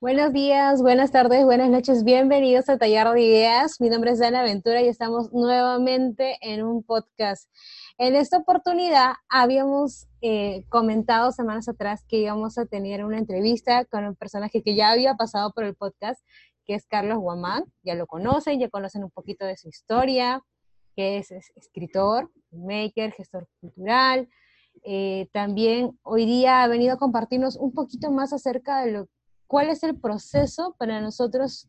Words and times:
Buenos 0.00 0.32
días, 0.32 0.80
buenas 0.80 1.12
tardes, 1.12 1.44
buenas 1.44 1.68
noches, 1.68 2.04
bienvenidos 2.04 2.70
a 2.70 2.78
Taller 2.78 3.06
de 3.10 3.20
Ideas. 3.20 3.82
Mi 3.82 3.90
nombre 3.90 4.12
es 4.12 4.18
Dana 4.18 4.42
Ventura 4.42 4.80
y 4.80 4.88
estamos 4.88 5.30
nuevamente 5.30 6.38
en 6.40 6.62
un 6.62 6.82
podcast. 6.82 7.50
En 7.98 8.14
esta 8.14 8.38
oportunidad 8.38 9.12
habíamos 9.28 10.06
eh, 10.22 10.64
comentado 10.70 11.32
semanas 11.32 11.68
atrás 11.68 12.02
que 12.08 12.16
íbamos 12.16 12.56
a 12.56 12.64
tener 12.64 13.04
una 13.04 13.18
entrevista 13.18 13.84
con 13.84 14.06
un 14.06 14.16
personaje 14.16 14.62
que 14.62 14.74
ya 14.74 14.90
había 14.90 15.16
pasado 15.16 15.52
por 15.52 15.64
el 15.64 15.74
podcast, 15.74 16.24
que 16.64 16.76
es 16.76 16.86
Carlos 16.86 17.18
Guamán. 17.18 17.64
Ya 17.82 17.94
lo 17.94 18.06
conocen, 18.06 18.58
ya 18.58 18.70
conocen 18.70 19.04
un 19.04 19.10
poquito 19.10 19.44
de 19.44 19.58
su 19.58 19.68
historia, 19.68 20.40
que 20.96 21.18
es, 21.18 21.30
escritor, 21.56 22.30
maker, 22.52 23.12
gestor 23.12 23.48
cultural. 23.60 24.30
Eh, 24.82 25.28
también 25.32 25.98
hoy 26.02 26.24
día 26.24 26.62
ha 26.62 26.68
venido 26.68 26.94
a 26.94 26.98
compartirnos 26.98 27.56
un 27.56 27.74
poquito 27.74 28.10
más 28.10 28.32
acerca 28.32 28.82
de 28.82 28.92
lo 28.92 29.08
cuál 29.50 29.68
es 29.68 29.82
el 29.82 29.98
proceso 29.98 30.76
para 30.78 31.00
nosotros 31.00 31.66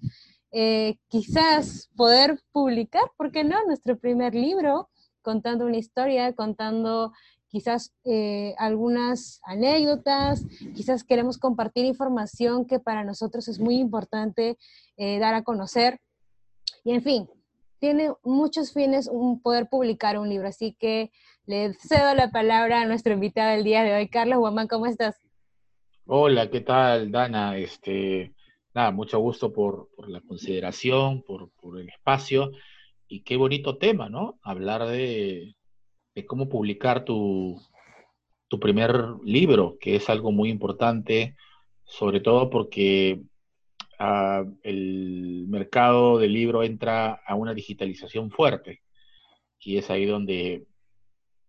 eh, 0.52 0.98
quizás 1.08 1.90
poder 1.96 2.40
publicar, 2.52 3.02
¿por 3.18 3.32
qué 3.32 3.44
no? 3.44 3.58
Nuestro 3.66 3.98
primer 3.98 4.36
libro, 4.36 4.92
contando 5.24 5.66
una 5.66 5.78
historia, 5.78 6.32
contando 6.34 7.12
quizás 7.48 7.92
eh, 8.04 8.54
algunas 8.60 9.42
anécdotas, 9.46 10.46
quizás 10.76 11.04
queremos 11.04 11.40
compartir 11.40 11.86
información 11.86 12.66
que 12.66 12.80
para 12.80 13.04
nosotros 13.04 13.48
es 13.48 13.60
muy 13.60 13.78
importante 13.80 14.60
eh, 14.98 15.18
dar 15.18 15.34
a 15.34 15.44
conocer. 15.44 16.00
Y 16.84 16.92
en 16.92 17.02
fin, 17.02 17.30
tiene 17.80 18.14
muchos 18.24 18.74
fines 18.74 19.10
un 19.12 19.42
poder 19.42 19.70
publicar 19.70 20.20
un 20.20 20.30
libro, 20.30 20.48
así 20.48 20.78
que 20.80 21.12
le 21.48 21.74
cedo 21.74 22.14
la 22.14 22.30
palabra 22.30 22.82
a 22.82 22.86
nuestro 22.86 23.14
invitado 23.14 23.50
del 23.50 23.64
día 23.64 23.82
de 23.82 23.96
hoy. 23.96 24.08
Carlos 24.08 24.38
Guamán, 24.38 24.68
¿cómo 24.68 24.86
estás? 24.86 25.16
Hola, 26.14 26.50
¿qué 26.50 26.60
tal, 26.60 27.10
Dana? 27.10 27.58
Este, 27.58 28.34
nada, 28.74 28.92
mucho 28.92 29.18
gusto 29.20 29.54
por, 29.54 29.88
la 30.10 30.20
consideración, 30.20 31.24
por, 31.24 31.50
el 31.80 31.88
espacio 31.88 32.52
y 33.08 33.22
qué 33.22 33.38
bonito 33.38 33.78
tema, 33.78 34.10
¿no? 34.10 34.38
Hablar 34.44 34.88
de, 34.88 35.56
cómo 36.28 36.50
publicar 36.50 37.06
tu, 37.06 37.62
tu 38.50 38.60
primer 38.60 38.94
libro, 39.24 39.78
que 39.80 39.96
es 39.96 40.10
algo 40.10 40.34
muy 40.34 40.50
importante, 40.50 41.38
sobre 41.86 42.20
todo 42.20 42.50
porque 42.50 43.22
ah, 43.98 44.44
el 44.64 45.46
mercado 45.48 46.18
del 46.20 46.34
libro 46.34 46.64
entra 46.64 47.22
a 47.26 47.36
una 47.36 47.54
digitalización 47.54 48.32
fuerte 48.32 48.82
y 49.60 49.78
es 49.78 49.90
ahí 49.90 50.06
donde, 50.06 50.66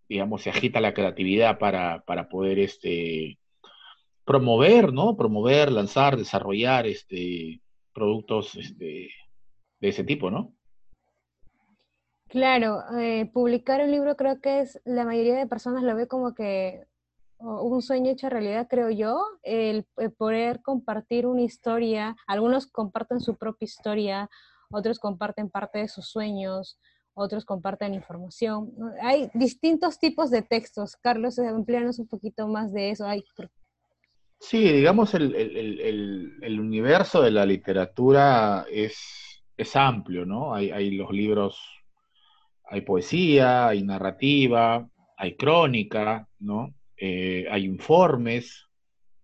digamos, 0.08 0.42
se 0.42 0.50
agita 0.50 0.80
la 0.80 0.94
creatividad 0.94 1.58
para, 1.58 2.04
para 2.06 2.28
poder 2.28 2.60
este, 2.60 3.40
promover, 4.24 4.92
¿no? 4.92 5.16
Promover, 5.16 5.70
lanzar, 5.72 6.16
desarrollar 6.16 6.86
este, 6.86 7.60
productos 7.92 8.54
este, 8.56 9.10
de 9.80 9.88
ese 9.88 10.04
tipo, 10.04 10.30
¿no? 10.30 10.54
Claro, 12.28 12.82
eh, 12.98 13.30
publicar 13.32 13.82
un 13.82 13.90
libro 13.90 14.16
creo 14.16 14.40
que 14.40 14.60
es, 14.60 14.80
la 14.84 15.04
mayoría 15.04 15.36
de 15.36 15.46
personas 15.46 15.82
lo 15.82 15.94
ve 15.94 16.08
como 16.08 16.34
que 16.34 16.86
un 17.42 17.82
sueño 17.82 18.12
hecho 18.12 18.28
realidad, 18.28 18.68
creo 18.70 18.88
yo, 18.88 19.22
el, 19.42 19.84
poder 20.16 20.62
compartir 20.62 21.26
una 21.26 21.42
historia, 21.42 22.16
algunos 22.26 22.66
comparten 22.68 23.20
su 23.20 23.36
propia 23.36 23.66
historia, 23.66 24.30
otros 24.70 24.98
comparten 24.98 25.50
parte 25.50 25.80
de 25.80 25.88
sus 25.88 26.08
sueños, 26.08 26.78
otros 27.14 27.44
comparten 27.44 27.94
información. 27.94 28.72
Hay 29.02 29.30
distintos 29.34 29.98
tipos 29.98 30.30
de 30.30 30.42
textos. 30.42 30.96
Carlos, 30.96 31.36
empleanos 31.38 31.98
un 31.98 32.06
poquito 32.06 32.48
más 32.48 32.72
de 32.72 32.90
eso. 32.90 33.04
Hay, 33.04 33.24
Sí, 34.42 34.58
digamos, 34.72 35.14
el, 35.14 36.58
universo 36.58 37.22
de 37.22 37.30
la 37.30 37.46
literatura 37.46 38.66
es, 38.68 39.44
es 39.56 39.76
amplio, 39.76 40.26
¿no? 40.26 40.52
Hay, 40.52 40.90
los 40.90 41.12
libros, 41.12 41.60
hay 42.64 42.80
poesía, 42.80 43.68
hay 43.68 43.84
narrativa, 43.84 44.88
hay 45.16 45.36
crónica, 45.36 46.28
¿no? 46.40 46.74
Eh, 46.96 47.46
hay 47.48 47.64
informes, 47.64 48.66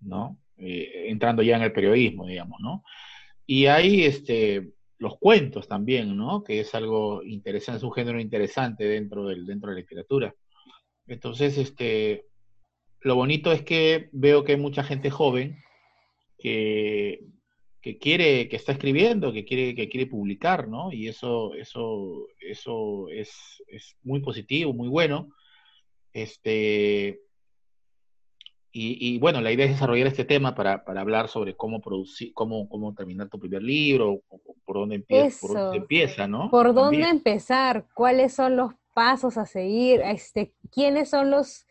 ¿no? 0.00 0.38
Eh, 0.56 1.06
entrando 1.08 1.42
ya 1.42 1.56
en 1.56 1.62
el 1.62 1.72
periodismo, 1.72 2.24
digamos, 2.24 2.60
¿no? 2.60 2.84
Y 3.44 3.66
hay 3.66 4.04
este, 4.04 4.70
los 4.98 5.18
cuentos 5.18 5.66
también, 5.66 6.16
¿no? 6.16 6.44
Que 6.44 6.60
es 6.60 6.76
algo 6.76 7.24
interesante, 7.24 7.78
es 7.78 7.84
un 7.84 7.92
género 7.92 8.20
interesante 8.20 8.84
dentro, 8.84 9.26
del, 9.26 9.44
dentro 9.44 9.70
de 9.70 9.74
la 9.74 9.80
literatura. 9.80 10.32
Entonces, 11.08 11.58
este, 11.58 12.27
lo 13.00 13.14
bonito 13.14 13.52
es 13.52 13.62
que 13.62 14.08
veo 14.12 14.44
que 14.44 14.52
hay 14.52 14.58
mucha 14.58 14.82
gente 14.82 15.10
joven 15.10 15.58
que, 16.38 17.20
quiere, 18.00 18.48
que 18.48 18.56
está 18.56 18.72
escribiendo, 18.72 19.32
que 19.32 19.44
quiere, 19.44 19.74
que 19.74 19.88
quiere 19.88 20.06
publicar, 20.06 20.68
¿no? 20.68 20.92
Y 20.92 21.08
eso, 21.08 21.54
eso, 21.54 22.26
eso 22.40 23.08
es, 23.08 23.32
muy 24.02 24.20
positivo, 24.20 24.72
muy 24.72 24.88
bueno. 24.88 25.28
Este, 26.12 27.20
y, 28.70 29.18
bueno, 29.18 29.40
la 29.40 29.50
idea 29.50 29.66
es 29.66 29.72
desarrollar 29.72 30.06
este 30.06 30.24
tema 30.24 30.54
para, 30.54 30.84
hablar 30.86 31.28
sobre 31.28 31.56
cómo 31.56 31.80
producir, 31.80 32.32
cómo, 32.32 32.68
cómo 32.68 32.94
terminar 32.94 33.28
tu 33.28 33.38
primer 33.38 33.62
libro, 33.62 34.20
por 34.64 34.76
dónde 34.76 34.96
empieza, 34.96 35.46
por 35.46 35.56
dónde 35.56 35.78
empieza, 35.78 36.28
¿no? 36.28 36.50
Por 36.50 36.74
dónde 36.74 37.08
empezar, 37.08 37.86
cuáles 37.94 38.34
son 38.34 38.56
los 38.56 38.74
pasos 38.94 39.36
a 39.36 39.46
seguir, 39.46 40.00
este, 40.02 40.52
quiénes 40.70 41.10
son 41.10 41.30
los 41.30 41.67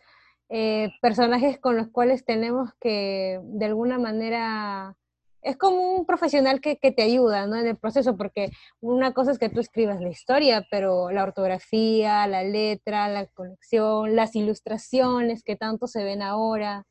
eh, 0.50 0.92
personajes 1.02 1.60
con 1.60 1.76
los 1.76 1.90
cuales 1.90 2.24
tenemos 2.24 2.70
que, 2.80 3.40
de 3.44 3.66
alguna 3.66 4.00
manera, 4.00 4.96
es 5.42 5.58
como 5.58 5.98
un 5.98 6.06
profesional 6.06 6.62
que, 6.62 6.76
te 6.78 7.02
ayuda 7.02 7.48
¿no? 7.48 7.58
en 7.58 7.68
el 7.68 7.76
proceso, 7.76 8.16
porque 8.16 8.52
una 8.80 9.14
cosa 9.14 9.32
es 9.32 9.40
que 9.40 9.50
tú 9.50 9.60
escribas 9.60 10.00
la 10.00 10.10
historia, 10.10 10.66
pero 10.72 11.12
la 11.12 11.24
ortografía, 11.24 12.28
la 12.28 12.44
letra, 12.44 13.10
la 13.10 13.26
conexión, 13.28 14.16
las 14.16 14.36
ilustraciones 14.36 15.44
que 15.44 15.58
tanto 15.58 15.88
se 15.88 16.04
ven 16.06 16.22
ahora, 16.22 16.86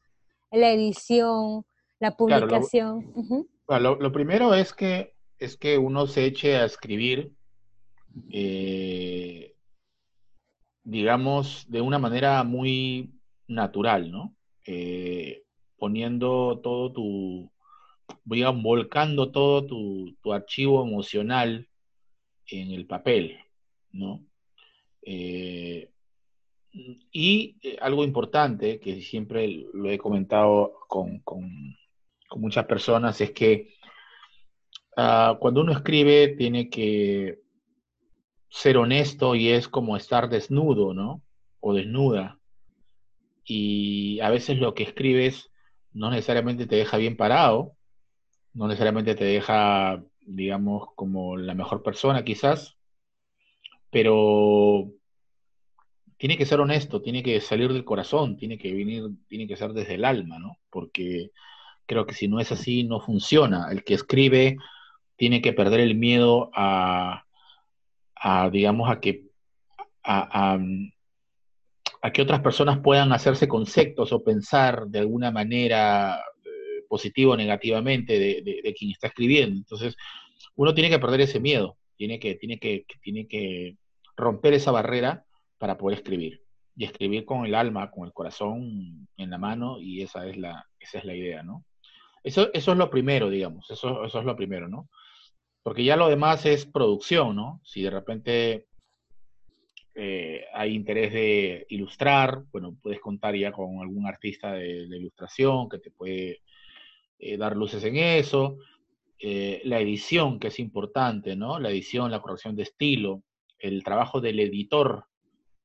la 0.51 0.71
edición, 0.71 1.65
la 1.99 2.17
publicación. 2.17 3.15
lo, 3.69 4.13
primero 4.13 4.55
es 4.55 4.75
que, 4.75 5.15
es 5.39 5.57
que 5.57 5.79
uno 5.79 6.07
se 6.07 6.27
eche 6.27 6.57
a 6.57 6.67
escribir, 6.67 7.33
eh, 8.31 9.55
digamos, 10.85 11.65
de 11.71 11.81
una 11.81 11.99
manera 11.99 12.45
muy 12.45 13.16
natural, 13.49 14.11
¿no? 14.11 14.35
Eh, 14.65 15.45
poniendo 15.79 16.61
todo 16.63 16.93
tu, 16.93 17.51
digamos, 18.25 18.63
volcando 18.63 19.31
todo 19.31 19.67
tu, 19.67 20.17
archivo 20.33 20.85
emocional 20.85 21.69
en 22.49 22.73
el 22.73 22.87
papel, 22.87 23.39
¿no? 23.93 24.25
Eh, 25.03 25.91
y 27.13 27.57
eh, 27.63 27.79
algo 27.81 28.05
importante, 28.05 28.81
que 28.81 29.01
siempre 29.01 29.67
lo 29.73 29.91
he 29.91 29.99
comentado 29.99 30.75
con, 30.89 31.23
muchas 32.37 32.67
personas, 32.67 33.21
es 33.21 33.31
que 33.31 33.75
ah, 34.97 35.37
cuando 35.41 35.61
uno 35.61 35.73
escribe 35.73 36.35
tiene 36.37 36.69
que 36.69 37.39
ser 38.49 38.77
honesto 38.77 39.35
y 39.35 39.49
es 39.49 39.69
como 39.69 39.97
estar 39.97 40.29
desnudo, 40.29 40.93
¿no? 40.93 41.23
O 41.61 41.73
desnuda 41.73 42.36
y 43.47 44.21
a 44.21 44.29
veces 44.29 44.59
lo 44.59 44.75
que 44.75 44.83
escribes 44.83 45.51
no 45.93 46.11
necesariamente 46.11 46.67
te 46.67 46.77
deja 46.77 46.97
bien 46.99 47.17
parado, 47.17 47.73
no 48.53 48.67
necesariamente 48.67 49.15
te 49.15 49.25
deja, 49.25 50.03
digamos, 50.21 50.89
como 50.97 51.37
la 51.37 51.55
mejor 51.55 51.83
persona 51.83 52.25
quizás, 52.25 52.77
pero 53.91 54.91
tiene 56.19 56.37
que 56.37 56.47
ser 56.47 56.61
honesto, 56.61 57.03
tiene 57.03 57.23
que 57.23 57.41
salir 57.41 57.73
del 57.73 57.85
corazón, 57.85 58.37
tiene 58.37 58.59
que 58.59 58.73
venir, 58.75 59.05
tiene 59.29 59.47
que 59.47 59.57
ser 59.57 59.73
desde 59.73 59.95
el 59.95 60.05
alma, 60.05 60.39
¿no? 60.39 60.59
Porque 60.71 61.31
creo 61.87 62.05
que 62.07 62.15
si 62.15 62.29
no 62.29 62.41
es 62.41 62.51
así, 62.53 62.85
no 62.85 63.01
funciona. 63.01 63.69
El 63.71 63.85
que 63.85 63.95
escribe 63.95 64.57
tiene 65.17 65.41
que 65.41 65.53
perder 65.53 65.81
el 65.81 65.95
miedo 65.95 66.51
a, 66.55 67.25
a 68.17 68.51
digamos, 68.51 68.91
a 68.91 69.01
que, 69.01 69.25
a, 70.03 70.55
a 70.55 70.59
que 72.13 72.23
otras 72.23 72.41
personas 72.41 72.79
puedan 72.81 73.13
hacerse 73.13 73.49
conceptos 73.49 74.13
o 74.13 74.23
pensar 74.23 74.87
de 74.87 75.01
alguna 75.01 75.31
manera 75.31 76.23
eh, 76.45 76.83
positiva 76.89 77.33
o 77.33 77.37
negativamente 77.37 78.19
de, 78.19 78.75
quien 78.79 78.91
está 78.91 79.09
escribiendo. 79.09 79.57
Entonces, 79.57 79.97
uno 80.55 80.75
tiene 80.75 80.91
que 80.91 80.99
perder 80.99 81.23
ese 81.23 81.41
miedo, 81.41 81.77
tiene 81.97 82.19
que, 82.19 82.35
tiene 82.37 82.59
que, 82.59 82.85
tiene 83.03 83.27
que 83.27 83.77
romper 84.17 84.55
esa 84.55 84.71
barrera 84.71 85.25
para 85.59 85.77
poder 85.77 85.99
escribir. 85.99 86.43
Y 86.77 86.85
escribir 86.85 87.25
con 87.25 87.47
el 87.47 87.55
alma, 87.55 87.91
con 87.91 88.07
el 88.07 88.13
corazón 88.13 89.09
en 89.17 89.31
la 89.31 89.39
mano, 89.39 89.81
y 89.81 90.03
esa 90.03 90.27
es 90.27 90.37
la, 90.37 90.67
esa 90.79 90.99
es 90.99 91.05
la 91.05 91.15
idea, 91.15 91.43
¿no? 91.43 91.65
Eso, 92.23 92.51
eso 92.53 92.73
es 92.73 92.79
lo 92.79 92.91
primero, 92.91 93.31
digamos, 93.31 93.71
eso, 93.71 94.05
eso 94.05 94.19
es 94.19 94.25
lo 94.25 94.37
primero, 94.37 94.69
¿no? 94.69 94.89
Porque 95.63 95.85
ya 95.85 95.97
lo 95.97 96.09
demás 96.09 96.45
es 96.45 96.67
producción, 96.67 97.35
¿no? 97.35 97.61
Si 97.65 97.83
de 97.83 97.91
repente 97.91 98.67
eh, 99.99 100.45
hay 100.53 100.75
interés 100.75 101.11
de 101.11 101.67
ilustrar, 101.71 102.45
bueno, 102.53 102.77
puedes 102.83 103.01
contar 103.01 103.35
ya 103.35 103.51
con 103.51 103.81
algún 103.81 104.07
artista 104.07 104.53
de, 104.53 104.83
ilustración 104.85 105.71
que 105.71 105.79
te 105.79 105.91
puede 105.91 106.43
eh, 107.19 107.39
dar 107.39 107.57
luces 107.57 107.83
en 107.83 107.97
eso. 107.97 108.59
eh, 109.19 109.63
la 109.65 109.81
edición, 109.81 110.39
que 110.39 110.49
es 110.49 110.59
importante, 110.61 111.37
¿no? 111.37 111.59
La 111.59 111.71
edición, 111.71 112.11
la 112.11 112.21
corrección 112.21 112.55
de 112.57 112.65
estilo, 112.65 113.23
el 113.59 113.83
trabajo 113.83 114.21
del 114.21 114.39
editor. 114.41 115.07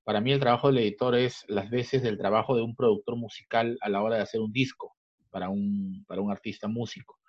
Para 0.05 0.21
mí 0.21 0.31
el 0.31 0.39
trabajo 0.39 0.67
del 0.69 0.77
editor 0.79 1.15
es 1.15 1.43
las 1.49 1.69
veces 1.69 2.01
del 2.01 2.17
trabajo 2.17 2.55
de 2.55 2.61
un 2.61 2.75
productor 2.75 3.17
musical 3.17 3.77
a 3.81 3.89
la 3.89 4.01
hora 4.01 4.15
de 4.15 4.23
hacer 4.23 4.39
un 4.39 4.53
disco 4.53 4.95
para 5.29 5.49
un, 5.49 6.05
para 6.07 6.21
un 6.21 6.31
artista 6.31 6.69
músico, 6.69 7.19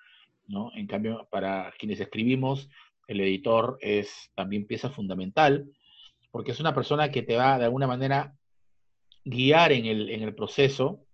¿no? 0.46 0.70
En 0.76 0.86
cambio, 0.86 1.26
para 1.32 1.72
quienes 1.78 1.98
escribimos, 1.98 2.68
el 3.08 3.20
editor 3.20 3.76
es 3.80 4.30
también 4.36 4.66
pieza 4.68 4.88
fundamental, 4.88 5.66
porque 6.32 6.50
es 6.50 6.58
una 6.58 6.74
persona 6.74 7.12
que 7.12 7.22
te 7.22 7.36
va 7.36 7.58
de 7.58 7.66
alguna 7.66 7.86
manera 7.86 8.34
guiar 9.24 9.70
en 9.70 9.86
el, 9.86 10.10
en 10.10 10.22
el 10.22 10.34
proceso 10.34 11.04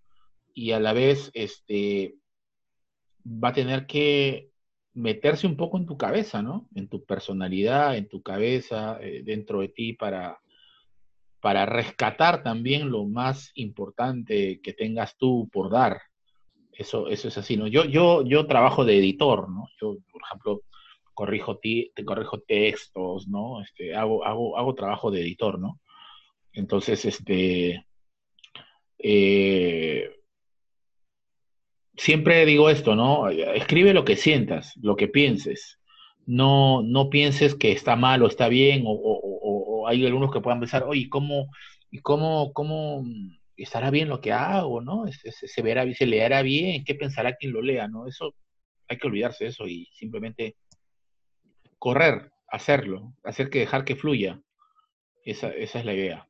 y 0.54 0.72
a 0.72 0.80
la 0.80 0.94
vez 0.94 1.30
este, 1.34 2.14
va 3.26 3.48
a 3.48 3.52
tener 3.52 3.86
que 3.86 4.50
meterse 4.94 5.46
un 5.46 5.56
poco 5.56 5.76
en 5.76 5.86
tu 5.86 5.98
cabeza, 5.98 6.40
¿no? 6.40 6.68
En 6.74 6.88
tu 6.88 7.04
personalidad, 7.04 7.96
en 7.96 8.08
tu 8.08 8.22
cabeza, 8.22 8.98
eh, 9.00 9.22
dentro 9.24 9.60
de 9.60 9.68
ti, 9.68 9.92
para, 9.92 10.40
para 11.40 11.66
rescatar 11.66 12.42
también 12.42 12.90
lo 12.90 13.04
más 13.04 13.50
importante 13.54 14.60
que 14.60 14.72
tengas 14.72 15.16
tú 15.16 15.48
por 15.52 15.70
dar. 15.70 16.00
Eso, 16.72 17.08
eso 17.08 17.28
es 17.28 17.36
así, 17.38 17.56
¿no? 17.56 17.66
Yo, 17.66 17.84
yo, 17.84 18.22
yo 18.22 18.46
trabajo 18.46 18.84
de 18.84 18.98
editor, 18.98 19.48
¿no? 19.50 19.68
Yo, 19.80 19.98
corrijo, 21.18 21.58
te 21.58 22.04
corrijo 22.04 22.38
textos, 22.42 23.26
¿no? 23.26 23.60
Este, 23.60 23.92
hago, 23.96 24.24
hago, 24.24 24.56
hago 24.56 24.76
trabajo 24.76 25.10
de 25.10 25.22
editor, 25.22 25.58
¿no? 25.58 25.80
Entonces, 26.52 27.04
este, 27.04 27.84
eh, 29.00 30.12
siempre 31.96 32.46
digo 32.46 32.70
esto, 32.70 32.94
¿no? 32.94 33.28
Escribe 33.30 33.94
lo 33.94 34.04
que 34.04 34.14
sientas, 34.14 34.74
lo 34.80 34.94
que 34.94 35.08
pienses. 35.08 35.80
No, 36.24 36.82
no 36.82 37.10
pienses 37.10 37.56
que 37.56 37.72
está 37.72 37.96
mal 37.96 38.22
o 38.22 38.28
está 38.28 38.46
bien, 38.46 38.84
o, 38.86 39.88
hay 39.88 40.06
algunos 40.06 40.32
que 40.32 40.40
puedan 40.40 40.60
pensar, 40.60 40.84
oye, 40.84 41.08
¿cómo, 41.08 41.48
cómo, 42.02 42.52
cómo 42.52 43.02
estará 43.56 43.90
bien 43.90 44.08
lo 44.08 44.20
que 44.20 44.30
hago, 44.32 44.82
¿no? 44.82 45.04
Se, 45.10 45.32
se, 45.32 45.62
verá, 45.62 45.84
se 45.92 46.06
leerá 46.06 46.42
bien, 46.42 46.84
¿qué 46.84 46.94
pensará 46.94 47.34
quien 47.34 47.52
lo 47.52 47.60
lea, 47.60 47.88
no? 47.88 48.06
Eso, 48.06 48.36
hay 48.86 48.98
que 48.98 49.08
olvidarse 49.08 49.44
de 49.44 49.50
eso 49.50 49.66
y 49.66 49.86
simplemente 49.94 50.54
correr, 51.78 52.32
hacerlo, 52.48 53.12
hacer 53.24 53.50
que 53.50 53.60
dejar 53.60 53.84
que 53.84 53.96
fluya. 53.96 54.40
Esa, 55.24 55.48
esa 55.48 55.78
es 55.78 55.84
la 55.84 55.94
idea. 55.94 56.28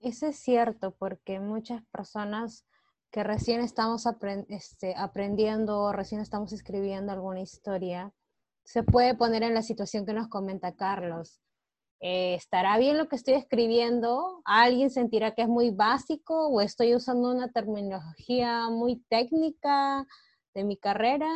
Eso 0.00 0.26
es 0.26 0.36
cierto, 0.36 0.94
porque 0.98 1.40
muchas 1.40 1.82
personas 1.86 2.66
que 3.10 3.22
recién 3.22 3.60
estamos 3.60 4.04
este, 4.48 4.94
aprendiendo, 4.96 5.92
recién 5.92 6.20
estamos 6.20 6.52
escribiendo 6.52 7.12
alguna 7.12 7.40
historia, 7.40 8.12
se 8.64 8.82
puede 8.82 9.14
poner 9.14 9.42
en 9.44 9.54
la 9.54 9.62
situación 9.62 10.04
que 10.04 10.12
nos 10.12 10.28
comenta 10.28 10.74
Carlos. 10.74 11.40
Eh, 12.00 12.34
¿Estará 12.34 12.76
bien 12.76 12.98
lo 12.98 13.08
que 13.08 13.16
estoy 13.16 13.34
escribiendo? 13.34 14.42
¿Alguien 14.44 14.90
sentirá 14.90 15.34
que 15.34 15.42
es 15.42 15.48
muy 15.48 15.70
básico 15.70 16.48
o 16.48 16.60
estoy 16.60 16.94
usando 16.94 17.30
una 17.30 17.52
terminología 17.52 18.68
muy 18.68 18.96
técnica 19.08 20.06
de 20.52 20.64
mi 20.64 20.76
carrera? 20.76 21.30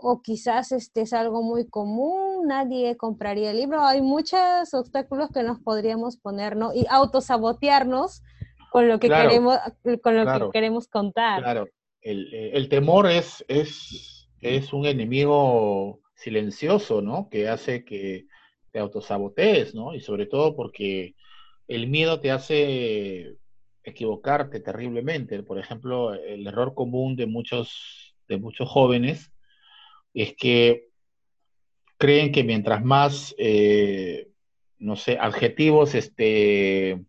O 0.00 0.22
quizás 0.22 0.70
este 0.70 1.02
es 1.02 1.12
algo 1.12 1.42
muy 1.42 1.66
común, 1.66 2.46
nadie 2.46 2.96
compraría 2.96 3.50
el 3.50 3.56
libro. 3.56 3.82
Hay 3.84 4.00
muchos 4.00 4.72
obstáculos 4.72 5.30
que 5.34 5.42
nos 5.42 5.58
podríamos 5.58 6.16
poner, 6.16 6.56
¿no? 6.56 6.72
Y 6.72 6.86
autosabotearnos 6.88 8.22
con 8.70 8.86
lo 8.86 9.00
que 9.00 9.08
queremos, 9.08 9.58
con 10.02 10.16
lo 10.16 10.24
que 10.24 10.50
queremos 10.52 10.86
contar. 10.86 11.42
Claro, 11.42 11.68
el, 12.00 12.32
el, 12.32 12.68
temor 12.68 13.10
es, 13.10 13.44
es, 13.48 14.28
es 14.40 14.72
un 14.72 14.86
enemigo 14.86 16.00
silencioso, 16.14 17.02
¿no? 17.02 17.28
Que 17.28 17.48
hace 17.48 17.84
que 17.84 18.26
te 18.70 18.78
autosabotees, 18.78 19.74
¿no? 19.74 19.94
Y 19.94 20.00
sobre 20.00 20.26
todo 20.26 20.54
porque 20.54 21.16
el 21.66 21.88
miedo 21.88 22.20
te 22.20 22.30
hace 22.30 23.34
equivocarte 23.82 24.60
terriblemente. 24.60 25.42
Por 25.42 25.58
ejemplo, 25.58 26.14
el 26.14 26.46
error 26.46 26.74
común 26.74 27.16
de 27.16 27.26
muchos, 27.26 28.14
de 28.28 28.36
muchos 28.36 28.68
jóvenes 28.68 29.32
es 30.22 30.34
que 30.34 30.88
creen 31.96 32.32
que 32.32 32.44
mientras 32.44 32.84
más, 32.84 33.34
eh, 33.38 34.28
no 34.78 34.96
sé, 34.96 35.18
adjetivos 35.20 35.94
este, 35.94 37.04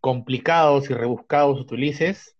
complicados 0.00 0.90
y 0.90 0.94
rebuscados 0.94 1.60
utilices, 1.60 2.36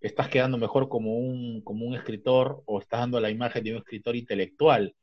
estás 0.00 0.28
quedando 0.28 0.58
mejor 0.58 0.88
como 0.88 1.16
un, 1.16 1.60
como 1.62 1.86
un 1.86 1.94
escritor 1.94 2.62
o 2.66 2.80
estás 2.80 3.00
dando 3.00 3.20
la 3.20 3.30
imagen 3.30 3.64
de 3.64 3.72
un 3.72 3.78
escritor 3.78 4.14
intelectual. 4.14 4.94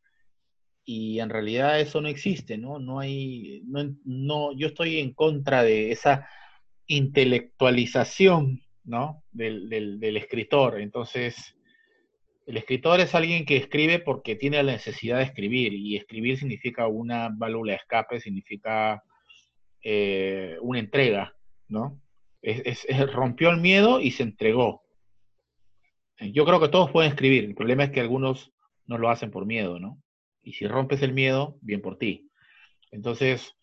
Y 0.85 1.19
en 1.19 1.29
realidad 1.29 1.79
eso 1.79 1.99
no 1.99 2.07
existe, 2.07 2.57
¿no? 2.57 2.79
No 2.79 2.99
hay, 2.99 3.63
no, 3.65 3.95
no, 4.03 4.53
yo 4.53 4.67
estoy 4.67 4.99
en 4.99 5.13
contra 5.13 5.63
de 5.63 5.91
esa 5.91 6.29
intelectualización, 6.85 8.61
¿no? 8.83 9.23
Del, 9.31 9.67
del, 9.67 9.99
del 9.99 10.17
escritor. 10.17 10.79
Entonces, 10.79 11.55
el 12.45 12.57
escritor 12.57 12.99
es 12.99 13.15
alguien 13.15 13.45
que 13.45 13.57
escribe 13.57 13.99
porque 13.99 14.35
tiene 14.35 14.61
la 14.61 14.73
necesidad 14.73 15.17
de 15.17 15.23
escribir 15.23 15.73
y 15.73 15.95
escribir 15.95 16.37
significa 16.37 16.87
una 16.87 17.29
válvula 17.29 17.73
de 17.73 17.77
escape, 17.77 18.19
significa 18.19 19.03
eh, 19.81 20.57
una 20.61 20.79
entrega, 20.79 21.35
¿no? 21.67 21.99
Rompió 23.13 23.49
el 23.49 23.57
miedo 23.57 23.99
y 23.99 24.11
se 24.11 24.23
entregó. 24.23 24.83
Yo 26.19 26.45
creo 26.45 26.59
que 26.59 26.69
todos 26.69 26.91
pueden 26.91 27.11
escribir, 27.11 27.45
el 27.45 27.55
problema 27.55 27.85
es 27.85 27.91
que 27.91 27.99
algunos 27.99 28.53
no 28.85 28.97
lo 28.97 29.09
hacen 29.09 29.31
por 29.31 29.45
miedo, 29.45 29.79
¿no? 29.79 30.01
Y 30.43 30.53
si 30.53 30.67
rompes 30.67 31.01
el 31.01 31.13
miedo, 31.13 31.57
bien 31.61 31.81
por 31.81 31.97
ti. 31.97 32.29
Entonces, 32.91 33.55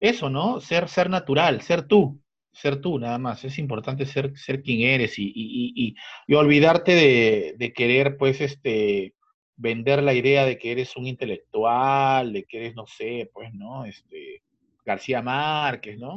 eso, 0.00 0.30
¿no? 0.30 0.60
Ser, 0.60 0.88
ser 0.88 1.10
natural, 1.10 1.60
ser 1.60 1.86
tú, 1.86 2.23
ser 2.54 2.80
tú, 2.80 2.98
nada 2.98 3.18
más. 3.18 3.44
Es 3.44 3.58
importante 3.58 4.06
ser, 4.06 4.36
ser 4.36 4.62
quien 4.62 4.82
eres 4.82 5.18
y, 5.18 5.32
y, 5.34 5.96
y, 6.26 6.34
olvidarte 6.34 6.94
de, 6.94 7.54
de, 7.58 7.72
querer, 7.72 8.16
pues, 8.16 8.40
este, 8.40 9.14
vender 9.56 10.02
la 10.02 10.14
idea 10.14 10.44
de 10.44 10.58
que 10.58 10.72
eres 10.72 10.96
un 10.96 11.06
intelectual, 11.06 12.32
de 12.32 12.44
que 12.44 12.58
eres, 12.58 12.74
no 12.74 12.86
sé, 12.86 13.30
pues, 13.32 13.52
¿no? 13.54 13.84
Este, 13.84 14.42
García 14.84 15.22
Márquez, 15.22 15.98
¿no? 15.98 16.16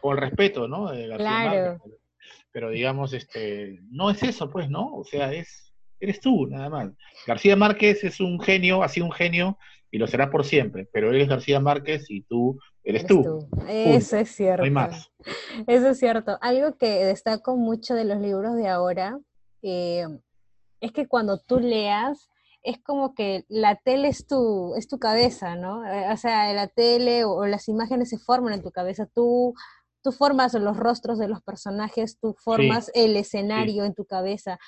Con 0.00 0.16
respeto, 0.16 0.68
¿no? 0.68 0.90
claro. 1.16 1.80
Pero 2.50 2.70
digamos, 2.70 3.12
este, 3.14 3.78
no 3.90 4.10
es 4.10 4.22
eso, 4.22 4.50
pues, 4.50 4.68
¿no? 4.68 4.94
O 4.94 5.04
sea, 5.04 5.32
es, 5.32 5.72
eres 6.00 6.20
tú, 6.20 6.46
nada 6.46 6.68
más. 6.68 6.90
García 7.26 7.56
Márquez 7.56 8.04
es 8.04 8.20
un 8.20 8.40
genio, 8.40 8.82
ha 8.82 8.88
sido 8.88 9.06
un 9.06 9.12
genio 9.12 9.58
y 9.90 9.98
lo 9.98 10.06
será 10.06 10.30
por 10.30 10.44
siempre, 10.44 10.86
pero 10.92 11.10
él 11.10 11.20
es 11.20 11.28
García 11.28 11.60
Márquez 11.60 12.10
y 12.10 12.22
tú 12.22 12.58
eres, 12.84 13.06
tú. 13.06 13.48
Eso 13.68 14.16
es 14.16 14.30
cierto. 14.30 14.62
No 14.62 14.64
hay 14.64 14.70
más. 14.70 15.10
Eso 15.66 15.88
es 15.88 15.98
cierto. 15.98 16.38
Algo 16.40 16.76
que 16.76 17.04
destaco 17.04 17.56
mucho 17.56 17.94
de 17.94 18.04
los 18.04 18.20
libros 18.20 18.56
de 18.56 18.68
ahora 18.68 19.18
eh, 19.62 20.06
es 20.80 20.92
que 20.92 21.06
cuando 21.06 21.38
tú 21.38 21.60
leas, 21.60 22.28
es 22.62 22.78
como 22.82 23.14
que 23.14 23.44
la 23.48 23.76
tele 23.76 24.08
es 24.08 24.26
tu, 24.26 24.74
es 24.76 24.88
tu 24.88 24.98
cabeza, 24.98 25.56
¿no? 25.56 25.84
Eh, 25.84 26.12
o 26.12 26.16
sea, 26.16 26.52
la 26.52 26.68
tele 26.68 27.24
o, 27.24 27.46
las 27.46 27.68
imágenes 27.68 28.10
se 28.10 28.18
forman 28.18 28.52
en 28.52 28.62
tu 28.62 28.70
cabeza. 28.70 29.06
Tú, 29.06 29.54
tú 30.02 30.12
formas 30.12 30.54
los 30.54 30.76
rostros 30.76 31.18
de 31.18 31.28
los 31.28 31.42
personajes, 31.42 32.18
tú 32.18 32.34
formas 32.38 32.90
el 32.94 33.16
escenario 33.16 33.84
en 33.84 33.94
tu 33.94 34.04
cabeza 34.04 34.58